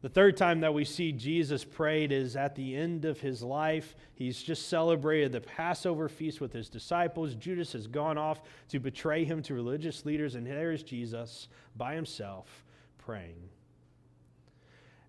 The 0.00 0.08
third 0.08 0.36
time 0.36 0.60
that 0.60 0.72
we 0.72 0.84
see 0.84 1.10
Jesus 1.10 1.64
prayed 1.64 2.12
is 2.12 2.36
at 2.36 2.54
the 2.54 2.76
end 2.76 3.04
of 3.04 3.20
his 3.20 3.42
life. 3.42 3.96
He's 4.14 4.40
just 4.40 4.68
celebrated 4.68 5.32
the 5.32 5.40
Passover 5.40 6.08
feast 6.08 6.40
with 6.40 6.52
his 6.52 6.68
disciples. 6.68 7.34
Judas 7.34 7.72
has 7.72 7.88
gone 7.88 8.16
off 8.16 8.40
to 8.68 8.78
betray 8.78 9.24
him 9.24 9.42
to 9.42 9.54
religious 9.54 10.06
leaders, 10.06 10.36
and 10.36 10.46
there 10.46 10.70
is 10.70 10.84
Jesus 10.84 11.48
by 11.76 11.96
himself 11.96 12.64
praying. 12.98 13.48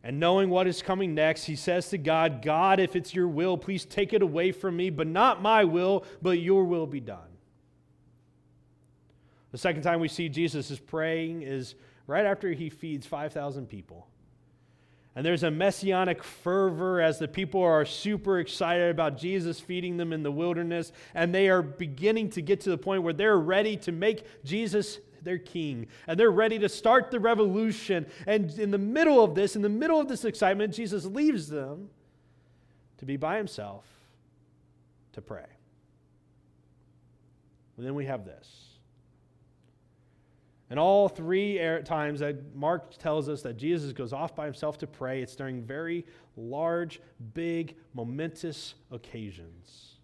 And 0.04 0.20
knowing 0.20 0.50
what 0.50 0.66
is 0.66 0.82
coming 0.82 1.14
next, 1.14 1.44
he 1.44 1.56
says 1.56 1.90
to 1.90 2.00
God, 2.00 2.42
God, 2.42 2.80
if 2.80 2.96
it's 2.96 3.14
your 3.14 3.28
will, 3.28 3.58
please 3.58 3.86
take 3.86 4.14
it 4.14 4.24
away 4.24 4.52
from 4.52 4.76
me, 4.76 4.90
but 4.90 5.08
not 5.08 5.42
my 5.42 5.66
will, 5.66 6.04
but 6.22 6.40
your 6.40 6.64
will 6.64 6.88
be 6.88 7.02
done. 7.02 7.20
The 9.52 9.58
second 9.58 9.84
time 9.84 10.00
we 10.00 10.08
see 10.08 10.30
Jesus 10.30 10.72
is 10.72 10.80
praying 10.80 11.44
is 11.44 11.76
right 12.08 12.26
after 12.26 12.52
he 12.54 12.70
feeds 12.70 13.06
5,000 13.06 13.68
people. 13.68 14.08
And 15.16 15.26
there's 15.26 15.44
a 15.44 15.52
messianic 15.52 16.24
fervor 16.24 17.02
as 17.02 17.20
the 17.20 17.28
people 17.28 17.62
are 17.62 17.84
super 17.84 18.40
excited 18.40 18.92
about 18.92 19.18
Jesus 19.18 19.60
feeding 19.60 19.98
them 19.98 20.14
in 20.14 20.24
the 20.24 20.32
wilderness. 20.32 20.92
And 21.14 21.34
they 21.34 21.50
are 21.50 21.62
beginning 21.62 22.30
to 22.32 22.42
get 22.42 22.62
to 22.62 22.70
the 22.70 22.78
point 22.78 23.04
where 23.04 23.14
they're 23.14 23.40
ready 23.40 23.76
to 23.78 23.92
make 23.92 24.24
Jesus 24.46 25.00
their 25.24 25.38
king. 25.38 25.88
And 26.08 26.20
they're 26.20 26.32
ready 26.32 26.60
to 26.60 26.70
start 26.70 27.12
the 27.12 27.20
revolution. 27.20 28.06
And 28.28 28.52
in 28.58 28.72
the 28.72 28.78
middle 28.78 29.24
of 29.24 29.36
this, 29.36 29.56
in 29.56 29.62
the 29.62 29.70
middle 29.70 30.00
of 30.00 30.08
this 30.08 30.26
excitement, 30.26 30.74
Jesus 30.74 31.06
leaves 31.06 31.48
them 31.50 31.90
to 33.00 33.06
be 33.06 33.18
by 33.18 33.38
himself 33.38 33.86
to 35.14 35.22
pray. 35.22 35.46
And 37.78 37.86
then 37.86 37.96
we 37.96 38.06
have 38.06 38.26
this. 38.26 38.69
And 40.70 40.78
all 40.78 41.10
three 41.10 41.60
times 41.84 42.20
that 42.20 42.56
Mark 42.56 42.98
tells 42.98 43.28
us 43.28 43.42
that 43.42 43.58
Jesus 43.58 43.92
goes 43.92 44.14
off 44.14 44.36
by 44.36 44.46
himself 44.46 44.78
to 44.80 44.88
pray, 44.88 45.22
it's 45.22 45.36
during 45.36 45.64
very 45.64 46.06
large, 46.38 47.02
big, 47.34 47.76
momentous 47.94 48.76
occasions. 48.92 49.96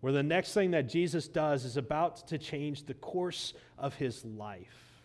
Where 0.00 0.14
the 0.14 0.22
next 0.22 0.54
thing 0.54 0.70
that 0.70 0.88
Jesus 0.88 1.28
does 1.28 1.66
is 1.66 1.76
about 1.76 2.28
to 2.28 2.38
change 2.38 2.86
the 2.86 2.94
course 2.94 3.52
of 3.76 3.94
his 3.96 4.24
life. 4.24 5.02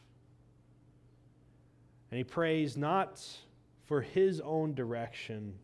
And 2.10 2.18
he 2.18 2.24
prays 2.24 2.78
not 2.78 3.22
for 3.84 4.00
his 4.00 4.40
own 4.40 4.74
direction, 4.74 5.56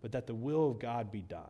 but 0.00 0.12
that 0.12 0.26
the 0.26 0.34
will 0.34 0.70
of 0.70 0.78
God 0.78 1.12
be 1.12 1.20
done. 1.20 1.42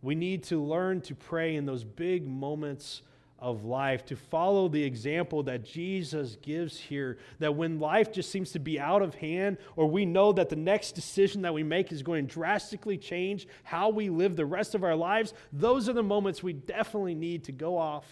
We 0.00 0.14
need 0.14 0.44
to 0.44 0.62
learn 0.62 1.02
to 1.02 1.14
pray 1.14 1.56
in 1.56 1.66
those 1.66 1.84
big 1.84 2.26
moments 2.26 3.02
of 3.38 3.64
life, 3.64 4.04
to 4.06 4.16
follow 4.16 4.68
the 4.68 4.82
example 4.82 5.44
that 5.44 5.64
Jesus 5.64 6.36
gives 6.42 6.78
here. 6.78 7.18
That 7.38 7.54
when 7.54 7.78
life 7.78 8.12
just 8.12 8.30
seems 8.30 8.50
to 8.52 8.58
be 8.58 8.80
out 8.80 9.02
of 9.02 9.14
hand, 9.14 9.58
or 9.76 9.86
we 9.86 10.04
know 10.04 10.32
that 10.32 10.48
the 10.48 10.56
next 10.56 10.92
decision 10.92 11.42
that 11.42 11.54
we 11.54 11.62
make 11.62 11.92
is 11.92 12.02
going 12.02 12.26
to 12.26 12.32
drastically 12.32 12.98
change 12.98 13.46
how 13.62 13.90
we 13.90 14.08
live 14.08 14.34
the 14.34 14.46
rest 14.46 14.74
of 14.74 14.82
our 14.82 14.96
lives, 14.96 15.34
those 15.52 15.88
are 15.88 15.92
the 15.92 16.02
moments 16.02 16.42
we 16.42 16.52
definitely 16.52 17.14
need 17.14 17.44
to 17.44 17.52
go 17.52 17.78
off. 17.78 18.06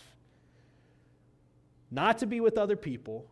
Not 1.90 2.18
to 2.18 2.26
be 2.26 2.40
with 2.40 2.58
other 2.58 2.76
people, 2.76 3.26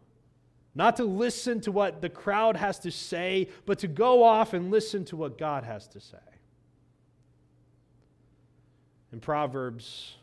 not 0.74 0.96
to 0.96 1.04
listen 1.04 1.60
to 1.60 1.72
what 1.72 2.00
the 2.00 2.08
crowd 2.08 2.56
has 2.56 2.80
to 2.80 2.90
say, 2.90 3.48
but 3.66 3.78
to 3.80 3.88
go 3.88 4.24
off 4.24 4.52
and 4.52 4.72
listen 4.72 5.04
to 5.06 5.16
what 5.16 5.38
God 5.38 5.62
has 5.62 5.86
to 5.88 6.00
say. 6.00 6.18
In 9.12 9.20
Proverbs 9.20 10.16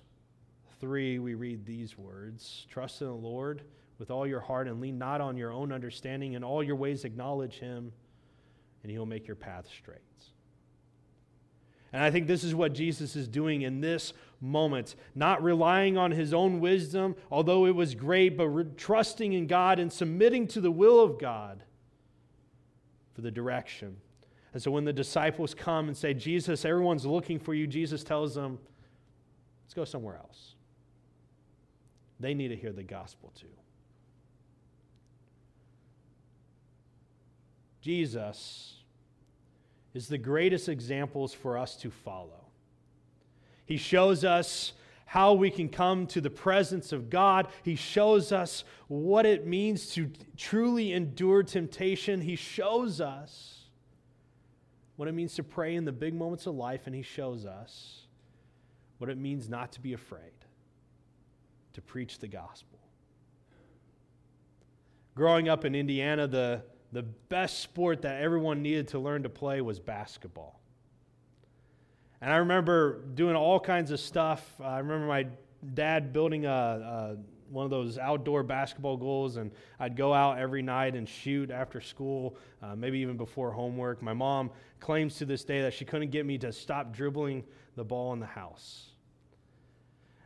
3, 0.81 1.19
we 1.19 1.35
read 1.35 1.65
these 1.65 1.97
words 1.97 2.65
Trust 2.69 3.01
in 3.01 3.07
the 3.07 3.13
Lord 3.13 3.61
with 3.99 4.11
all 4.11 4.25
your 4.25 4.39
heart 4.39 4.67
and 4.67 4.81
lean 4.81 4.97
not 4.97 5.21
on 5.21 5.37
your 5.37 5.53
own 5.53 5.71
understanding. 5.71 6.33
In 6.33 6.43
all 6.43 6.63
your 6.63 6.75
ways, 6.75 7.05
acknowledge 7.05 7.59
him, 7.59 7.93
and 8.81 8.91
he'll 8.91 9.05
make 9.05 9.27
your 9.27 9.35
path 9.35 9.67
straight. 9.69 9.99
And 11.93 12.03
I 12.03 12.09
think 12.09 12.25
this 12.25 12.43
is 12.43 12.55
what 12.55 12.73
Jesus 12.73 13.15
is 13.15 13.27
doing 13.27 13.61
in 13.61 13.81
this 13.81 14.13
moment. 14.39 14.95
Not 15.13 15.43
relying 15.43 15.97
on 15.97 16.11
his 16.11 16.33
own 16.33 16.59
wisdom, 16.59 17.15
although 17.29 17.65
it 17.65 17.75
was 17.75 17.95
great, 17.95 18.37
but 18.37 18.47
re- 18.47 18.65
trusting 18.75 19.33
in 19.33 19.45
God 19.45 19.77
and 19.77 19.91
submitting 19.91 20.47
to 20.47 20.61
the 20.61 20.71
will 20.71 20.99
of 20.99 21.19
God 21.19 21.63
for 23.13 23.21
the 23.21 23.31
direction. 23.31 23.97
And 24.53 24.63
so 24.63 24.71
when 24.71 24.85
the 24.85 24.93
disciples 24.93 25.53
come 25.53 25.87
and 25.87 25.95
say, 25.95 26.13
Jesus, 26.13 26.65
everyone's 26.65 27.05
looking 27.05 27.39
for 27.39 27.53
you, 27.53 27.67
Jesus 27.67 28.03
tells 28.03 28.35
them, 28.35 28.57
let's 29.63 29.73
go 29.73 29.85
somewhere 29.85 30.15
else. 30.15 30.55
They 32.21 32.35
need 32.35 32.49
to 32.49 32.55
hear 32.55 32.71
the 32.71 32.83
gospel 32.83 33.33
too. 33.35 33.47
Jesus 37.81 38.75
is 39.95 40.07
the 40.07 40.19
greatest 40.19 40.69
examples 40.69 41.33
for 41.33 41.57
us 41.57 41.75
to 41.77 41.89
follow. 41.89 42.45
He 43.65 43.77
shows 43.77 44.23
us 44.23 44.73
how 45.05 45.33
we 45.33 45.49
can 45.49 45.67
come 45.67 46.05
to 46.07 46.21
the 46.21 46.29
presence 46.29 46.91
of 46.91 47.09
God. 47.09 47.47
He 47.63 47.75
shows 47.75 48.31
us 48.31 48.63
what 48.87 49.25
it 49.25 49.47
means 49.47 49.89
to 49.95 50.11
truly 50.37 50.93
endure 50.93 51.41
temptation. 51.43 52.21
He 52.21 52.35
shows 52.35 53.01
us 53.01 53.65
what 54.95 55.07
it 55.07 55.13
means 55.13 55.33
to 55.35 55.43
pray 55.43 55.75
in 55.75 55.85
the 55.85 55.91
big 55.91 56.13
moments 56.13 56.45
of 56.45 56.55
life, 56.55 56.85
and 56.85 56.95
He 56.95 57.01
shows 57.01 57.45
us 57.45 58.05
what 58.99 59.09
it 59.09 59.17
means 59.17 59.49
not 59.49 59.71
to 59.71 59.81
be 59.81 59.93
afraid 59.93 60.31
to 61.73 61.81
preach 61.81 62.19
the 62.19 62.27
gospel. 62.27 62.79
Growing 65.15 65.49
up 65.49 65.65
in 65.65 65.75
Indiana, 65.75 66.27
the, 66.27 66.63
the 66.91 67.03
best 67.03 67.59
sport 67.59 68.01
that 68.03 68.21
everyone 68.21 68.61
needed 68.61 68.87
to 68.89 68.99
learn 68.99 69.23
to 69.23 69.29
play 69.29 69.61
was 69.61 69.79
basketball. 69.79 70.59
And 72.21 72.31
I 72.31 72.37
remember 72.37 73.01
doing 73.15 73.35
all 73.35 73.59
kinds 73.59 73.91
of 73.91 73.99
stuff. 73.99 74.45
I 74.61 74.77
remember 74.77 75.07
my 75.07 75.27
dad 75.73 76.13
building 76.13 76.45
a, 76.45 76.49
a, 76.49 77.17
one 77.49 77.65
of 77.65 77.71
those 77.71 77.97
outdoor 77.97 78.43
basketball 78.43 78.95
goals, 78.95 79.37
and 79.37 79.51
I'd 79.79 79.97
go 79.97 80.13
out 80.13 80.37
every 80.37 80.61
night 80.61 80.95
and 80.95 81.07
shoot 81.09 81.51
after 81.51 81.81
school, 81.81 82.37
uh, 82.61 82.75
maybe 82.75 82.99
even 82.99 83.17
before 83.17 83.51
homework. 83.51 84.01
My 84.01 84.13
mom 84.13 84.51
claims 84.79 85.15
to 85.17 85.25
this 85.25 85.43
day 85.43 85.61
that 85.61 85.73
she 85.73 85.83
couldn't 85.83 86.11
get 86.11 86.25
me 86.25 86.37
to 86.37 86.53
stop 86.53 86.93
dribbling 86.93 87.43
the 87.75 87.83
ball 87.83 88.13
in 88.13 88.19
the 88.19 88.25
house. 88.25 88.91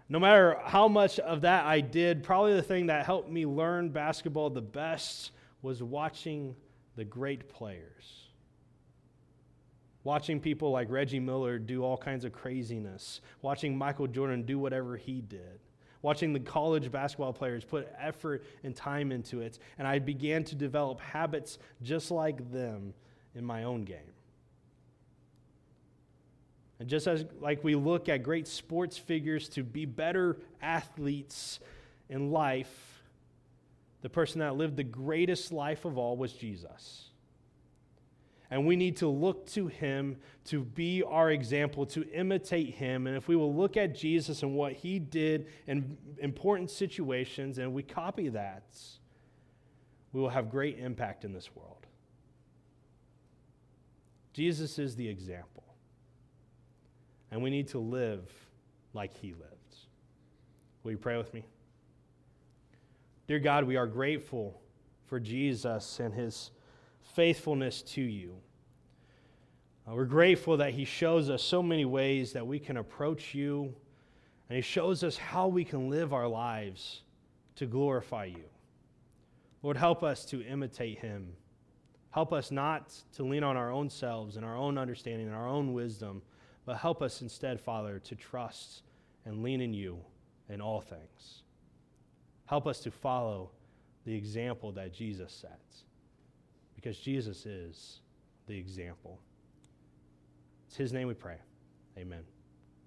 No 0.08 0.20
matter 0.20 0.58
how 0.64 0.88
much 0.88 1.20
of 1.20 1.42
that 1.42 1.66
I 1.66 1.82
did, 1.82 2.24
probably 2.24 2.54
the 2.54 2.62
thing 2.62 2.88
that 2.88 3.06
helped 3.06 3.30
me 3.30 3.46
learn 3.46 3.90
basketball 3.90 4.50
the 4.50 4.62
best 4.62 5.32
was 5.62 5.82
watching 5.82 6.56
the 6.96 7.04
great 7.04 7.50
players. 7.50 8.30
Watching 10.04 10.40
people 10.40 10.70
like 10.70 10.92
Reggie 10.92 11.20
Miller 11.20 11.58
do 11.58 11.84
all 11.84 11.98
kinds 11.98 12.26
of 12.26 12.32
craziness. 12.32 13.22
Watching 13.42 13.76
Michael 13.76 14.06
Jordan 14.06 14.44
do 14.44 14.60
whatever 14.60 14.96
he 14.96 15.22
did. 15.22 15.60
Watching 16.04 16.34
the 16.34 16.40
college 16.40 16.92
basketball 16.92 17.34
players 17.34 17.66
put 17.66 17.92
effort 18.00 18.44
and 18.64 18.76
time 18.76 19.12
into 19.12 19.42
it. 19.42 19.58
And 19.80 19.88
I 19.88 19.98
began 19.98 20.44
to 20.44 20.56
develop 20.56 21.00
habits 21.00 21.58
just 21.82 22.12
like 22.12 22.52
them 22.52 22.94
in 23.34 23.44
my 23.44 23.64
own 23.64 23.84
game. 23.84 24.15
And 26.80 26.90
just 26.90 27.08
as 27.08 27.26
like 27.40 27.64
we 27.64 27.76
look 27.76 28.10
at 28.10 28.24
great 28.24 28.48
sports 28.48 28.98
figures 28.98 29.48
to 29.50 29.64
be 29.64 29.86
better 29.86 30.38
athletes 30.62 31.60
in 32.10 32.32
life, 32.32 33.04
the 34.02 34.10
person 34.10 34.40
that 34.40 34.56
lived 34.56 34.76
the 34.76 34.84
greatest 34.84 35.52
life 35.52 35.86
of 35.86 35.98
all 35.98 36.18
was 36.18 36.34
Jesus. 36.34 37.10
And 38.52 38.68
we 38.68 38.76
need 38.76 38.98
to 38.98 39.08
look 39.08 39.48
to 39.48 39.68
him 39.68 40.18
to 40.46 40.64
be 40.64 41.02
our 41.02 41.32
example, 41.32 41.86
to 41.88 42.08
imitate 42.12 42.76
him. 42.76 43.08
And 43.08 43.18
if 43.18 43.28
we 43.28 43.36
will 43.36 43.54
look 43.54 43.76
at 43.76 43.96
Jesus 43.96 44.44
and 44.44 44.54
what 44.54 44.74
he 44.74 45.00
did 45.00 45.48
in 45.66 45.98
important 46.20 46.70
situations 46.70 47.58
and 47.58 47.74
we 47.74 47.82
copy 47.82 48.30
that, 48.30 48.64
we 50.14 50.22
will 50.22 50.30
have 50.30 50.50
great 50.50 50.78
impact 50.78 51.26
in 51.26 51.34
this 51.34 51.56
world. 51.56 51.88
Jesus 54.34 54.78
is 54.78 54.96
the 54.96 55.08
example. 55.08 55.64
And 57.36 57.44
we 57.44 57.50
need 57.50 57.68
to 57.68 57.80
live 57.80 58.32
like 58.94 59.14
he 59.14 59.34
lived. 59.34 59.76
Will 60.84 60.92
you 60.92 60.98
pray 60.98 61.18
with 61.18 61.34
me? 61.34 61.44
Dear 63.28 63.40
God, 63.40 63.66
we 63.66 63.76
are 63.76 63.88
grateful 63.88 64.62
for 65.04 65.20
Jesus 65.20 66.00
and 66.00 66.14
his 66.14 66.52
faithfulness 67.02 67.82
to 67.82 68.02
you. 68.02 68.38
Uh, 69.86 69.96
we're 69.96 70.06
grateful 70.06 70.56
that 70.56 70.72
he 70.72 70.86
shows 70.86 71.30
us 71.30 71.44
so 71.44 71.62
many 71.62 71.84
ways 71.84 72.32
that 72.32 72.48
we 72.48 72.58
can 72.58 72.78
approach 72.78 73.36
you, 73.36 73.76
and 74.48 74.56
he 74.56 74.62
shows 74.62 75.04
us 75.04 75.18
how 75.18 75.50
we 75.50 75.66
can 75.66 75.90
live 75.90 76.14
our 76.14 76.30
lives 76.30 77.02
to 77.58 77.66
glorify 77.66 78.24
you. 78.24 78.46
Lord, 79.62 79.76
help 79.76 80.04
us 80.04 80.24
to 80.28 80.42
imitate 80.42 81.00
him. 81.00 81.34
Help 82.12 82.32
us 82.32 82.50
not 82.50 82.94
to 83.18 83.24
lean 83.24 83.44
on 83.44 83.58
our 83.58 83.74
own 83.74 83.90
selves 83.90 84.38
and 84.38 84.46
our 84.46 84.56
own 84.56 84.78
understanding 84.78 85.28
and 85.28 85.36
our 85.36 85.50
own 85.50 85.74
wisdom 85.74 86.22
but 86.66 86.78
help 86.78 87.02
us 87.02 87.22
instead, 87.22 87.62
Father, 87.62 88.00
to 88.00 88.16
trust 88.16 88.82
and 89.26 89.44
lean 89.44 89.62
in 89.62 89.74
you 89.74 90.00
in 90.50 90.62
all 90.62 90.82
things. 90.82 91.44
Help 92.46 92.68
us 92.68 92.80
to 92.80 92.92
follow 92.92 93.52
the 94.06 94.14
example 94.14 94.72
that 94.74 94.94
Jesus 94.94 95.32
sets, 95.32 95.84
because 96.76 96.98
Jesus 96.98 97.46
is 97.46 98.02
the 98.48 98.58
example. 98.58 99.20
It's 100.68 100.78
His 100.78 100.94
name 100.94 101.08
we 101.08 101.16
pray. 101.16 101.38
Amen. 101.98 102.35